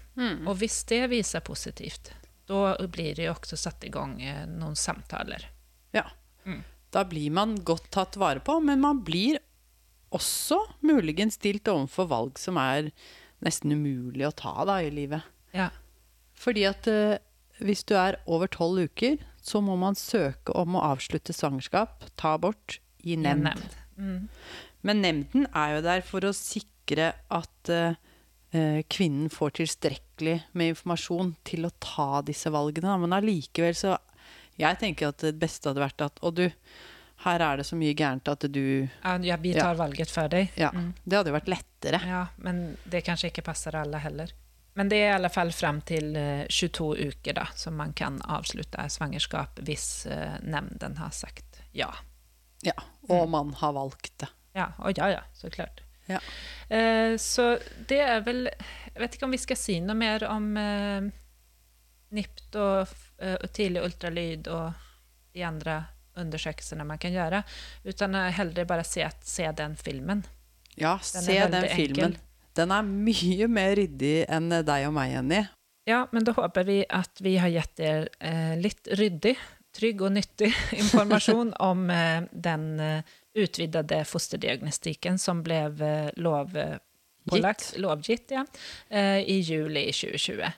Og 0.48 0.60
hvis 0.62 0.84
det 0.92 1.08
viser 1.12 1.44
positivt, 1.44 2.14
da 2.50 2.76
blir 2.88 3.16
det 3.16 3.26
jo 3.28 3.34
også 3.34 3.58
satt 3.58 3.84
i 3.86 3.92
gang 3.94 4.20
eh, 4.22 4.46
noen 4.50 4.78
samtaler. 4.80 5.50
Ja. 5.96 6.06
Mm. 6.46 6.62
Da 6.96 7.06
blir 7.06 7.34
man 7.36 7.58
godt 7.66 7.92
tatt 7.94 8.18
vare 8.20 8.42
på, 8.44 8.58
men 8.64 8.82
man 8.82 9.04
blir 9.06 9.40
også 10.16 10.58
muligens 10.82 11.38
stilt 11.38 11.70
overfor 11.70 12.10
valg 12.10 12.40
som 12.42 12.58
er 12.62 12.90
nesten 13.46 13.76
umulig 13.78 14.26
å 14.28 14.36
ta 14.36 14.56
da, 14.68 14.80
i 14.82 14.90
livet. 14.94 15.26
Ja. 15.54 15.70
Fordi 16.40 16.66
at 16.70 16.90
uh, 16.90 17.20
hvis 17.64 17.86
du 17.88 17.96
er 18.00 18.18
over 18.30 18.50
tolv 18.52 18.90
uker, 18.90 19.20
så 19.44 19.62
må 19.64 19.76
man 19.80 19.98
søke 19.98 20.54
om 20.58 20.78
å 20.78 20.86
avslutte 20.92 21.36
svangerskap, 21.36 22.08
ta 22.20 22.36
abort, 22.38 22.80
i 23.04 23.14
i 23.14 23.20
nemnd. 23.20 23.48
nemnd. 23.48 23.78
Mm. 24.00 24.28
Men 24.88 25.02
nemnden 25.04 25.48
er 25.56 25.76
jo 25.76 25.84
der 25.86 26.04
for 26.08 26.28
å 26.28 26.36
sikre 26.36 27.12
at 27.32 27.72
eh, 27.72 28.82
kvinnen 28.92 29.32
får 29.32 29.58
tilstrekkelig 29.60 30.36
med 30.58 30.74
informasjon 30.74 31.34
til 31.48 31.68
å 31.68 31.74
ta 31.84 32.22
disse 32.28 32.52
valgene. 32.54 32.96
Men 33.04 33.16
allikevel 33.18 33.76
så 33.78 33.98
Jeg 34.60 34.80
tenker 34.82 35.14
at 35.14 35.24
det 35.24 35.38
beste 35.40 35.70
hadde 35.70 35.84
vært 35.84 36.04
at 36.04 36.20
Og 36.28 36.36
du, 36.36 36.46
her 37.24 37.44
er 37.46 37.62
det 37.62 37.66
så 37.68 37.78
mye 37.80 37.96
gærent 37.98 38.28
at 38.32 38.46
du 38.52 38.62
Ja, 39.04 39.16
ja, 39.24 39.38
vi 39.40 39.54
tar 39.56 39.80
valget 39.80 40.12
for 40.12 40.32
deg. 40.32 40.52
Ja. 40.60 40.74
Mm. 40.76 40.92
Det 41.04 41.20
hadde 41.20 41.32
jo 41.32 41.38
vært 41.40 41.52
lettere. 41.52 42.04
Ja, 42.08 42.26
men 42.44 42.78
det 42.84 43.06
kanskje 43.08 43.32
ikke 43.32 43.46
passer 43.48 43.76
alle 43.80 44.02
heller. 44.04 44.36
Men 44.80 44.92
det 44.92 45.02
er 45.02 45.10
i 45.10 45.16
alle 45.18 45.32
fall 45.34 45.52
frem 45.52 45.82
til 45.84 46.14
eh, 46.16 46.46
22 46.48 47.10
uker 47.10 47.36
da, 47.36 47.48
som 47.58 47.76
man 47.76 47.92
kan 47.98 48.22
avslutte 48.24 48.86
svangerskap 48.94 49.60
hvis 49.68 50.06
uh, 50.08 50.38
nemnden 50.46 50.96
har 51.02 51.12
sagt 51.16 51.50
ja. 51.76 51.90
Ja. 52.64 52.76
Og 53.10 53.30
man 53.30 53.54
har 53.60 53.74
valgt 53.76 54.14
det. 54.22 54.30
Ja, 54.56 54.72
og 54.78 54.98
ja, 54.98 55.10
ja, 55.14 55.22
så 55.34 55.50
klart. 55.50 55.84
Ja. 56.10 56.20
Uh, 56.72 57.18
så 57.22 57.58
det 57.90 58.00
er 58.02 58.24
vel 58.26 58.48
Jeg 58.50 58.98
vet 58.98 59.16
ikke 59.16 59.28
om 59.28 59.36
vi 59.36 59.42
skal 59.42 59.60
si 59.60 59.78
noe 59.84 59.98
mer 59.98 60.26
om 60.30 60.48
uh, 60.58 61.10
NIPT 62.16 62.56
eh, 62.56 62.62
og 62.64 62.96
tidlig 63.54 63.84
ultralyd 63.84 64.48
og 64.48 64.74
de 65.36 65.44
andre 65.46 65.82
undersøkelsene 66.20 66.84
man 66.88 67.00
kan 67.02 67.14
gjøre, 67.16 67.44
Utan 67.84 68.16
hellre 68.16 68.32
heller 68.38 68.66
bare 68.68 68.84
se, 68.88 69.06
se 69.24 69.46
den 69.56 69.76
filmen. 69.80 70.24
Ja, 70.76 70.98
Den 71.14 71.24
se 71.24 71.38
den 71.52 71.68
filmen. 71.76 72.14
enkel. 72.14 72.18
Den 72.56 72.72
er 72.76 72.84
mye 72.84 73.48
mer 73.48 73.76
ryddig 73.78 74.26
enn 74.28 74.50
deg 74.50 74.88
og 74.88 74.94
meg, 74.96 75.14
Jenny. 75.14 75.44
Ja, 75.88 76.04
men 76.12 76.26
da 76.28 76.34
håper 76.38 76.66
vi 76.68 76.82
at 76.90 77.22
vi 77.24 77.38
har 77.42 77.50
gitt 77.54 77.78
dere 77.80 78.10
eh, 78.20 78.56
litt 78.60 78.88
ryddig, 79.00 79.36
trygg 79.76 80.02
og 80.06 80.14
nyttig 80.18 80.52
informasjon 80.82 81.54
om 81.70 81.88
eh, 81.94 82.26
den 82.32 82.68
eh, 82.84 83.16
utvidede 83.40 84.04
fosterdiagnostikken 84.10 85.20
som 85.22 85.44
ble 85.46 85.62
eh, 85.70 86.10
lovpålagt, 86.20 87.76
lovgitt 87.78 88.36
ja, 88.36 88.46
eh, 88.90 89.20
i 89.24 89.40
juli 89.40 89.88
2020. 89.94 90.52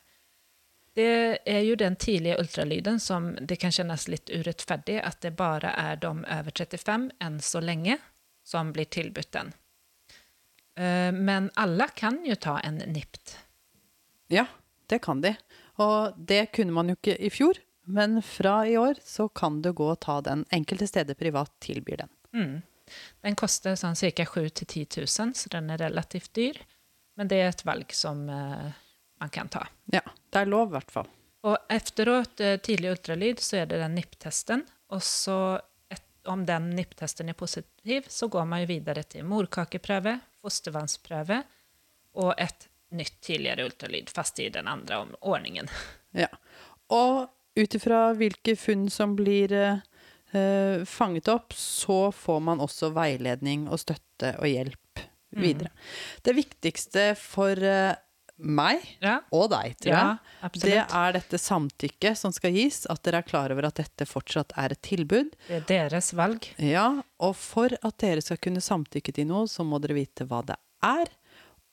Det 0.95 1.39
er 1.47 1.61
jo 1.63 1.77
den 1.79 1.95
tidlige 1.95 2.35
ultralyden 2.41 2.99
som 2.99 3.31
det 3.39 3.55
kan 3.61 3.71
kjennes 3.71 4.09
litt 4.11 4.29
urettferdig 4.29 4.97
at 4.99 5.21
det 5.23 5.31
bare 5.39 5.71
er 5.79 6.01
de 6.01 6.11
over 6.11 6.51
35 6.51 7.11
enn 7.23 7.37
så 7.39 7.61
lenge 7.63 7.95
som 8.43 8.73
blir 8.75 8.89
tilbudt 8.91 9.31
den. 9.31 9.53
Eh, 10.75 11.11
Men 11.11 11.49
alle 11.55 11.87
kan 11.95 12.19
jo 12.25 12.35
ta 12.35 12.59
en 12.59 12.81
NIPT. 12.83 13.37
Ja, 14.31 14.45
det 14.87 14.99
kan 14.99 15.21
de. 15.21 15.35
Og 15.79 16.17
det 16.17 16.51
kunne 16.51 16.75
man 16.75 16.91
jo 16.91 16.97
ikke 16.99 17.15
i 17.15 17.29
fjor. 17.31 17.59
Men 17.87 18.21
fra 18.21 18.67
i 18.67 18.77
år 18.77 18.99
så 19.03 19.27
kan 19.29 19.61
du 19.61 19.71
gå 19.73 19.87
og 19.93 19.99
ta 20.03 20.19
den. 20.21 20.45
Enkelte 20.51 20.87
steder 20.87 21.17
privat 21.17 21.51
tilbyr 21.63 22.03
den. 22.03 22.11
Mm. 22.35 22.61
Den 23.23 23.35
koster 23.39 23.75
sånn 23.79 23.95
ca. 23.95 24.25
7 24.27 24.51
000-10 24.51 24.99
000, 24.99 25.33
så 25.35 25.51
den 25.51 25.71
er 25.71 25.81
relativt 25.81 26.33
dyr. 26.35 26.59
Men 27.17 27.27
det 27.31 27.41
er 27.41 27.49
et 27.51 27.65
valg 27.65 27.91
som 27.95 28.27
eh, 28.29 28.71
man 29.21 29.29
kan 29.29 29.49
ta. 29.49 29.67
Ja, 29.85 30.01
det 30.29 30.39
er 30.39 30.49
lov 30.49 30.71
i 30.71 30.77
hvert 30.79 30.91
fall. 30.91 31.09
Og 31.45 31.57
efteråt, 31.69 32.39
eh, 32.39 32.57
tidlig 32.57 32.95
ultralyd, 32.95 33.39
så 33.39 33.61
er 33.61 33.67
det 33.69 33.77
den 33.81 33.93
NIPT-testen. 33.95 34.63
Og 34.89 35.03
så, 35.05 35.59
et, 35.93 36.03
om 36.25 36.41
den 36.45 36.71
NIPT-testen 36.73 37.29
er 37.29 37.37
positiv, 37.37 38.09
så 38.09 38.27
går 38.27 38.47
man 38.49 38.63
jo 38.63 38.71
videre 38.73 39.03
til 39.05 39.25
morkakeprøve, 39.29 40.17
fostervannsprøve 40.41 41.43
og 42.21 42.33
et 42.41 42.67
nytt 42.97 43.21
tidligere 43.21 43.69
ultralyd, 43.69 44.09
fast 44.09 44.41
i 44.41 44.49
den 44.49 44.67
andre 44.67 45.05
ordningen. 45.21 45.69
Ja. 46.11 46.27
Og 46.91 47.29
ut 47.55 47.75
ifra 47.77 48.09
hvilke 48.19 48.57
funn 48.59 48.89
som 48.91 49.13
blir 49.15 49.53
eh, 49.55 49.77
eh, 50.35 50.81
fanget 50.83 51.29
opp, 51.31 51.53
så 51.55 52.09
får 52.11 52.41
man 52.43 52.59
også 52.59 52.89
veiledning 52.91 53.69
og 53.71 53.79
støtte 53.79 54.33
og 54.41 54.49
hjelp 54.49 55.05
videre. 55.31 55.71
Det 56.19 56.35
viktigste 56.35 57.13
for 57.15 57.55
eh, 57.63 57.95
meg 58.41 58.83
Ja, 59.03 59.19
og 59.33 59.49
deg, 59.53 59.75
tror 59.81 59.91
ja 59.93 60.03
jeg, 60.41 60.61
det 60.63 60.77
er 60.81 61.15
dette 61.15 61.37
samtykket 61.37 62.17
som 62.17 62.33
skal 62.33 62.55
gis, 62.55 62.83
at 62.89 63.01
dere 63.05 63.21
er 63.21 63.27
klar 63.27 63.53
over 63.53 63.67
at 63.69 63.77
dette 63.77 64.07
fortsatt 64.09 64.55
er 64.59 64.73
et 64.73 64.81
tilbud. 64.85 65.31
Det 65.47 65.59
er 65.59 65.89
deres 65.93 66.11
valg. 66.17 66.47
Ja, 66.57 66.87
og 67.21 67.35
for 67.37 67.73
at 67.77 67.97
dere 68.01 68.23
skal 68.25 68.39
kunne 68.41 68.63
samtykke 68.63 69.13
til 69.15 69.29
noe, 69.29 69.45
så 69.51 69.65
må 69.67 69.79
dere 69.83 69.99
vite 69.99 70.25
hva 70.29 70.41
det 70.47 70.57
er. 70.85 71.11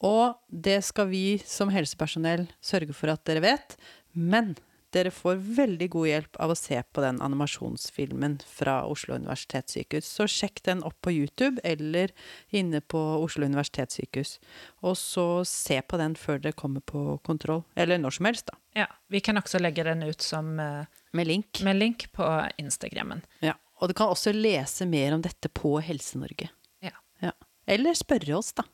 Og 0.04 0.36
det 0.48 0.82
skal 0.86 1.08
vi 1.10 1.40
som 1.42 1.72
helsepersonell 1.74 2.46
sørge 2.62 2.94
for 2.94 3.10
at 3.10 3.24
dere 3.26 3.42
vet. 3.42 3.78
Men 4.14 4.54
dere 4.94 5.10
får 5.12 5.36
veldig 5.58 5.88
god 5.92 6.08
hjelp 6.08 6.38
av 6.40 6.52
å 6.52 6.56
se 6.58 6.78
på 6.92 7.02
den 7.04 7.18
animasjonsfilmen 7.24 8.38
fra 8.48 8.78
Oslo 8.88 9.16
universitetssykehus. 9.18 10.06
Så 10.08 10.26
sjekk 10.30 10.62
den 10.66 10.82
opp 10.86 10.96
på 11.04 11.12
YouTube 11.12 11.60
eller 11.66 12.12
inne 12.54 12.80
på 12.80 13.00
Oslo 13.22 13.46
universitetssykehus. 13.48 14.38
Og 14.82 14.96
så 15.00 15.26
se 15.48 15.80
på 15.82 16.00
den 16.00 16.16
før 16.18 16.40
dere 16.42 16.56
kommer 16.56 16.80
på 16.80 17.18
kontroll. 17.26 17.64
Eller 17.76 18.00
når 18.00 18.16
som 18.18 18.30
helst, 18.30 18.48
da. 18.48 18.56
Ja, 18.84 18.86
vi 19.12 19.20
kan 19.24 19.36
også 19.40 19.60
legge 19.60 19.84
den 19.84 20.02
ut 20.06 20.22
som, 20.22 20.58
eh, 20.60 20.86
Med 21.12 21.26
link. 21.26 21.60
med 21.62 21.76
link 21.76 22.12
på 22.12 22.24
Instagrammen. 22.58 23.22
Ja. 23.40 23.54
Og 23.80 23.88
du 23.88 23.94
kan 23.94 24.08
også 24.08 24.32
lese 24.34 24.86
mer 24.86 25.12
om 25.14 25.22
dette 25.22 25.48
på 25.48 25.80
Helse-Norge. 25.82 26.48
Ja. 26.82 26.90
Ja. 27.22 27.32
Eller 27.66 27.94
spørre 27.94 28.36
oss, 28.38 28.52
da. 28.52 28.64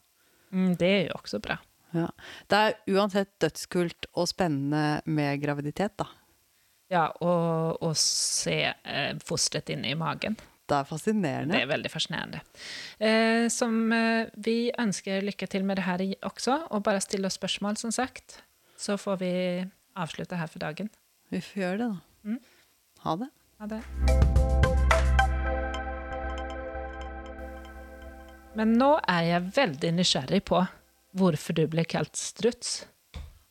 Mm, 0.53 0.77
det 0.79 0.89
er 0.89 1.09
jo 1.09 1.15
også 1.19 1.41
bra. 1.43 1.59
Ja. 1.95 2.09
Det 2.51 2.61
er 2.61 2.97
uansett 2.97 3.31
dødskult 3.43 4.09
og 4.15 4.29
spennende 4.31 5.01
med 5.07 5.41
graviditet, 5.43 5.95
da. 6.01 6.09
Ja, 6.93 7.07
og, 7.25 7.81
å 7.83 7.93
se 7.99 8.59
eh, 8.71 9.15
fosteret 9.25 9.73
inne 9.73 9.95
i 9.95 9.99
magen. 9.99 10.37
Det 10.65 10.77
er 10.79 10.89
fascinerende. 10.89 11.55
Det 11.57 11.65
er 11.65 11.71
veldig 11.71 11.91
fascinerende. 11.93 12.41
Eh, 12.99 13.47
som 13.53 13.93
eh, 13.93 14.31
vi 14.47 14.73
ønsker 14.81 15.25
lykke 15.25 15.49
til 15.51 15.65
med 15.67 15.81
det 15.81 15.87
her 15.89 16.05
også, 16.25 16.59
og 16.71 16.85
bare 16.87 17.03
stille 17.05 17.29
oss 17.29 17.39
spørsmål, 17.41 17.79
som 17.81 17.93
sagt. 17.95 18.41
Så 18.81 18.97
får 19.01 19.21
vi 19.21 19.33
avslutte 19.95 20.39
her 20.41 20.51
for 20.51 20.65
dagen. 20.65 20.91
Vi 21.33 21.41
får 21.45 21.63
gjøre 21.63 21.79
det, 21.83 21.91
da. 21.93 22.31
Mm. 22.31 22.41
Ha 23.05 23.17
det. 23.21 23.31
Ha 23.61 23.71
det. 23.75 23.83
Men 28.55 28.77
nå 28.79 28.95
er 29.11 29.29
jeg 29.29 29.53
veldig 29.57 29.93
nysgjerrig 29.99 30.43
på 30.47 30.63
hvorfor 31.17 31.57
du 31.57 31.65
ble 31.71 31.85
kalt 31.89 32.17
struts. 32.19 32.83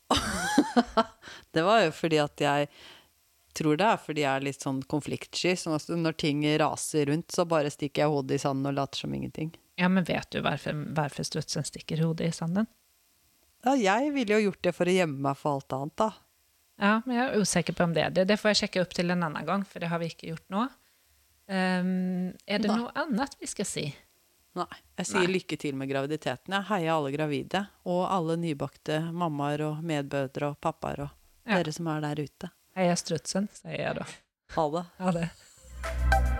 Det 1.53 1.63
var 1.65 1.83
jo 1.85 1.91
fordi 1.93 2.19
at 2.21 2.41
jeg 2.41 2.69
tror 3.53 3.77
det 3.77 3.85
er 3.85 3.99
fordi 4.01 4.23
jeg 4.23 4.39
er 4.39 4.45
litt 4.47 4.63
sånn 4.65 4.79
konfliktsky. 4.89 5.53
Sånn 5.59 5.75
at 5.77 5.85
når 5.89 6.15
ting 6.17 6.41
raser 6.59 7.05
rundt, 7.11 7.29
så 7.33 7.45
bare 7.45 7.71
stikker 7.73 8.03
jeg 8.03 8.13
hodet 8.13 8.39
i 8.39 8.41
sanden 8.41 8.71
og 8.71 8.77
later 8.79 9.03
som 9.03 9.13
ingenting. 9.13 9.51
Ja, 9.77 9.89
men 9.89 10.05
vet 10.07 10.29
du 10.33 10.41
hvorfor, 10.41 10.77
hvorfor 10.97 11.27
strutsen 11.27 11.65
stikker 11.65 12.01
hodet 12.05 12.31
i 12.31 12.35
sanden? 12.35 12.69
Ja, 13.63 13.75
jeg 13.79 14.11
ville 14.17 14.37
jo 14.39 14.49
gjort 14.49 14.63
det 14.65 14.73
for 14.75 14.89
å 14.89 14.93
gjemme 14.93 15.21
meg 15.23 15.39
for 15.39 15.59
alt 15.59 15.75
annet, 15.77 15.95
da. 16.01 16.09
Ja, 16.81 16.93
men 17.05 17.15
jeg 17.15 17.27
er 17.27 17.43
usikker 17.45 17.77
på 17.77 17.85
om 17.85 17.93
det. 17.95 18.07
er 18.07 18.15
Det, 18.17 18.25
det 18.33 18.39
får 18.41 18.51
jeg 18.51 18.61
sjekke 18.63 18.81
opp 18.83 18.95
til 18.97 19.13
en 19.13 19.23
annen 19.23 19.45
gang, 19.47 19.63
for 19.69 19.79
det 19.79 19.91
har 19.93 20.01
vi 20.01 20.09
ikke 20.11 20.33
gjort 20.33 20.49
nå. 20.51 20.65
Um, 21.53 22.33
er 22.47 22.63
det 22.63 22.71
Nei. 22.71 22.79
noe 22.81 22.91
annet 22.97 23.37
vi 23.39 23.49
skal 23.51 23.67
si? 23.67 23.85
Nei. 24.55 24.67
Jeg 24.99 25.05
sier 25.09 25.23
Nei. 25.25 25.33
lykke 25.39 25.57
til 25.57 25.75
med 25.75 25.89
graviditeten. 25.89 26.53
Jeg 26.53 26.67
heier 26.69 26.93
alle 26.93 27.11
gravide. 27.15 27.63
Og 27.89 28.03
alle 28.13 28.35
nybakte 28.37 28.99
mammaer 29.11 29.63
og 29.65 29.83
medbødre 29.83 30.51
og 30.53 30.59
pappaer 30.61 31.05
og 31.07 31.09
Ja. 31.45 31.57
dere 31.63 31.73
som 31.73 31.87
er 31.87 32.01
der 32.01 32.21
ute. 32.23 32.51
Heia 32.75 32.95
strutsen, 32.95 33.49
sier 33.53 33.79
jeg 33.81 33.95
da. 33.95 34.05
Ha 34.55 34.69
det. 34.69 34.85
Ha 34.99 35.11
det. 35.11 36.32